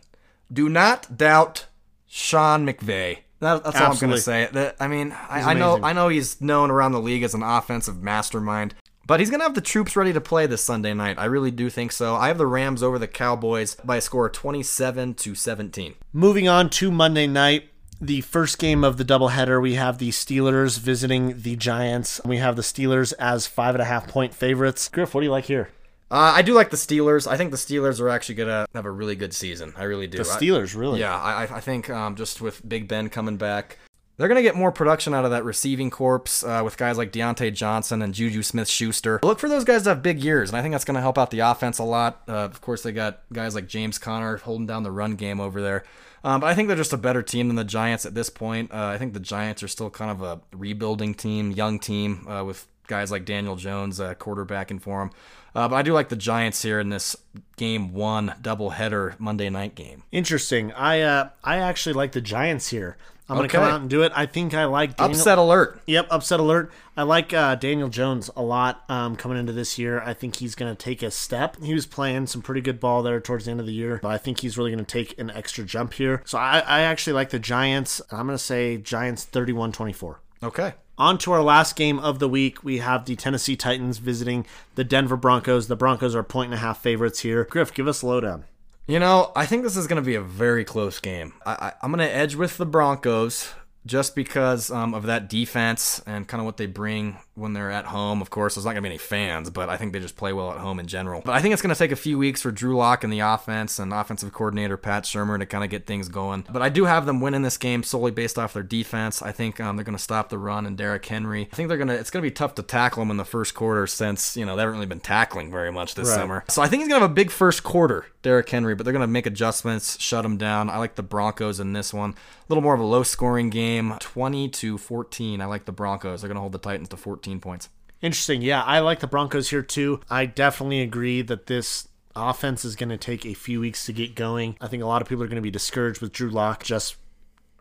[0.52, 1.66] Do not doubt
[2.06, 3.20] Sean McVay.
[3.42, 4.48] That, that's all I'm going to say.
[4.52, 5.80] That, I mean, I, I know.
[5.82, 8.74] I know he's known around the league as an offensive mastermind.
[9.04, 11.18] But he's going to have the troops ready to play this Sunday night.
[11.18, 12.14] I really do think so.
[12.14, 15.94] I have the Rams over the Cowboys by a score of 27 to 17.
[16.12, 17.68] Moving on to Monday night,
[18.00, 22.20] the first game of the doubleheader, we have the Steelers visiting the Giants.
[22.24, 24.88] We have the Steelers as five and a half point favorites.
[24.88, 25.70] Griff, what do you like here?
[26.12, 27.26] Uh, I do like the Steelers.
[27.26, 29.72] I think the Steelers are actually going to have a really good season.
[29.78, 30.18] I really do.
[30.22, 31.00] The I- Steelers, really?
[31.00, 33.78] Yeah, I, I think um, just with Big Ben coming back,
[34.18, 37.12] they're going to get more production out of that receiving corpse uh, with guys like
[37.12, 39.20] Diontae Johnson and Juju Smith Schuster.
[39.22, 41.16] Look for those guys to have big years, and I think that's going to help
[41.16, 42.22] out the offense a lot.
[42.28, 45.62] Uh, of course, they got guys like James Conner holding down the run game over
[45.62, 45.82] there.
[46.24, 48.70] Um, but I think they're just a better team than the Giants at this point.
[48.70, 52.44] Uh, I think the Giants are still kind of a rebuilding team, young team uh,
[52.44, 55.10] with guys like Daniel Jones uh, quarterbacking for him.
[55.54, 57.14] Uh, but I do like the Giants here in this
[57.56, 60.02] game one doubleheader Monday night game.
[60.10, 60.72] Interesting.
[60.72, 62.96] I uh, I actually like the Giants here.
[63.28, 64.12] I'm going to come out and do it.
[64.14, 65.80] I think I like Daniel- Upset alert.
[65.86, 66.70] Yep, upset alert.
[66.96, 70.02] I like uh, Daniel Jones a lot um, coming into this year.
[70.02, 71.56] I think he's going to take a step.
[71.62, 74.10] He was playing some pretty good ball there towards the end of the year, but
[74.10, 76.20] I think he's really going to take an extra jump here.
[76.26, 78.02] So I, I actually like the Giants.
[78.10, 80.20] I'm going to say Giants 31 24.
[80.42, 80.74] Okay.
[80.98, 82.62] On to our last game of the week.
[82.62, 85.68] We have the Tennessee Titans visiting the Denver Broncos.
[85.68, 87.44] The Broncos are point and a half favorites here.
[87.44, 88.44] Griff, give us a lowdown.
[88.86, 91.32] You know, I think this is going to be a very close game.
[91.46, 96.28] I, I'm going to edge with the Broncos just because um, of that defense and
[96.28, 98.20] kind of what they bring when they're at home.
[98.22, 100.32] Of course, there's not going to be any fans, but I think they just play
[100.32, 101.22] well at home in general.
[101.24, 103.20] But I think it's going to take a few weeks for Drew Lock and the
[103.20, 106.44] offense and offensive coordinator Pat Shurmur to kind of get things going.
[106.52, 109.22] But I do have them winning this game solely based off their defense.
[109.22, 111.48] I think um, they're going to stop the run and Derrick Henry.
[111.52, 111.94] I think they're going to.
[111.94, 114.54] It's going to be tough to tackle him in the first quarter since you know
[114.54, 116.14] they haven't really been tackling very much this Right.
[116.16, 116.44] summer.
[116.48, 118.92] So I think he's going to have a big first quarter, Derrick Henry, but they're
[118.92, 120.68] going to make adjustments, shut him down.
[120.68, 122.10] I like the Broncos in this one.
[122.10, 122.16] A
[122.52, 125.40] little more of a low scoring game, 20 to 14.
[125.40, 126.20] I like the Broncos.
[126.20, 127.68] They're going to hold the Titans to 14 points.
[128.00, 128.42] Interesting.
[128.42, 130.00] Yeah, I like the Broncos here too.
[130.10, 134.14] I definitely agree that this offense is going to take a few weeks to get
[134.14, 134.56] going.
[134.60, 136.96] I think a lot of people are going to be discouraged with Drew Lock just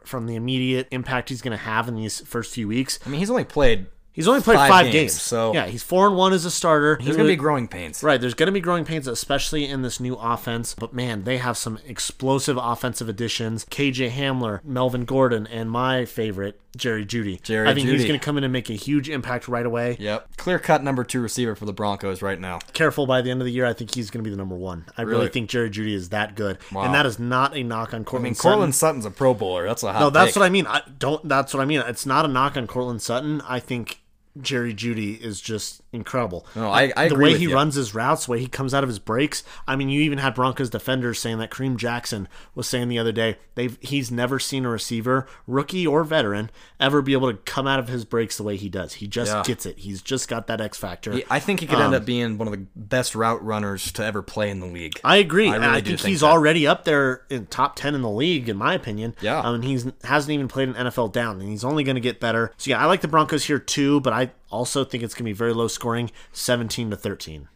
[0.03, 2.99] from the immediate impact he's going to have in these first few weeks.
[3.05, 3.85] I mean, he's only played.
[4.13, 6.51] He's only played Five five, games, games, so- yeah, he's four and one as a
[6.51, 6.97] starter.
[6.97, 8.03] He's going to be growing pains.
[8.03, 10.75] Right, there's going to be growing pains, especially in this new offense.
[10.77, 13.63] But man, they have some explosive offensive additions.
[13.65, 17.41] KJ Hamler, Melvin Gordon, and my favorite, Jerry Jeudy.
[17.41, 19.97] Jerry I think he's going to come in and make a huge impact right away.
[19.99, 20.37] Yep.
[20.37, 22.59] Clear cut number two receiver for the Broncos right now.
[22.73, 24.55] Careful by the end of the year, I think he's going to be the number
[24.55, 24.85] one.
[24.97, 25.29] I really, Really?
[25.29, 26.83] think Jerry Jeudy is that good, Wow.
[26.83, 28.23] and that is not a knock on Courtland I Courtland.
[28.23, 28.51] mean, Sutton.
[28.51, 29.67] Courtland Sutton's a Pro Bowler.
[29.67, 30.39] That's a hot No, that's take.
[30.41, 30.65] what I mean.
[30.67, 31.27] I don't.
[31.27, 31.81] That's what I mean.
[31.85, 33.41] It's not a knock on Courtland Sutton.
[33.47, 33.99] I think
[34.41, 36.45] Jerry Jeudy is just incredible.
[36.55, 37.53] No, I- I the way he you.
[37.53, 39.43] runs his routes, the way he comes out of his breaks.
[39.67, 43.11] I mean, you even had Broncos defenders saying that Kareem Jackson was saying the other
[43.11, 47.67] day they've he's never seen a receiver, rookie or veteran, ever be able to come
[47.67, 48.93] out of his breaks the way he does.
[48.95, 49.43] He just Yeah.
[49.43, 49.79] gets it.
[49.79, 51.19] He's just got that X factor.
[51.29, 54.05] I think he could end Um, up being one of the best route runners to
[54.05, 54.99] ever play in the league.
[55.03, 55.49] I agree.
[55.49, 56.27] I and really I think, think he's that.
[56.27, 59.15] already up there in top ten in the league, in my opinion.
[59.21, 59.39] Yeah.
[59.39, 62.19] Um, and he's hasn't even played an NFL down, and he's only going to get
[62.19, 62.53] better.
[62.57, 65.29] So yeah, I like the Broncos here too, but I also think it's going to
[65.29, 67.47] be very low scoring, seventeen to thirteen.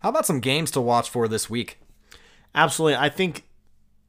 [0.00, 1.78] How about some games to watch for this week?
[2.54, 3.44] Absolutely, I think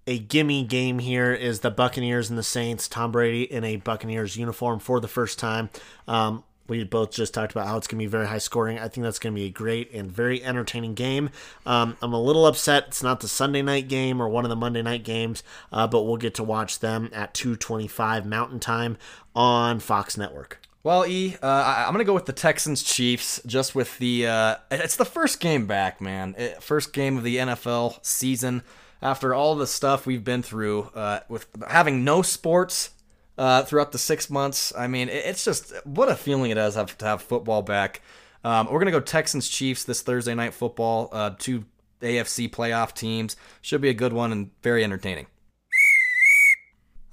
[0.07, 2.88] a gimme game here is the Buccaneers and the Saints.
[2.88, 5.70] Tom Brady in a Buccaneers uniform for the first time.
[6.07, 8.78] Um, we both just talked about how it's going to be very high scoring.
[8.78, 11.32] I think that's going to be a great and very entertaining game.
[11.66, 14.55] Um, I'm a little upset it's not the Sunday night game or one of the
[14.55, 18.97] Monday night games, uh, but we'll get to watch them at 2:25 Mountain Time
[19.36, 20.62] on Fox Network.
[20.90, 23.40] Well, E, uh, I'm gonna go with the Texans Chiefs.
[23.46, 26.34] Just with the, uh, it's the first game back, man.
[26.36, 28.64] It- first game of the NFL season
[29.00, 32.90] after all the stuff we've been through uh, with having no sports
[33.38, 34.74] uh, throughout the six months.
[34.76, 38.02] I mean, it- it's just what a feeling it is have, to have football back.
[38.44, 41.10] Um, we're gonna go Texans Chiefs this Thursday night football.
[41.12, 41.66] Uh, two
[42.02, 45.28] AFC playoff teams should be a good one and very entertaining.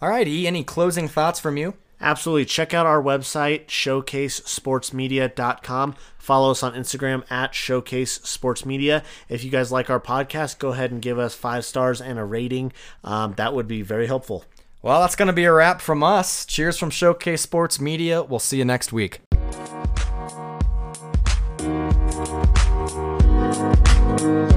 [0.01, 1.75] All right, E, any closing thoughts from you?
[2.01, 2.45] Absolutely.
[2.45, 5.95] Check out our website, showcasesportsmedia.com.
[6.19, 9.03] Follow us on Instagram at Showcase Sports Media.
[9.29, 12.25] If you guys like our podcast, go ahead and give us five stars and a
[12.25, 12.73] rating.
[13.03, 14.45] Um, that would be very helpful.
[14.83, 16.45] Well, that's going to be a wrap from us.
[16.45, 18.23] Cheers from Showcase Sports Media.
[18.23, 19.21] We'll see you next week.
[24.19, 24.56] Thank you.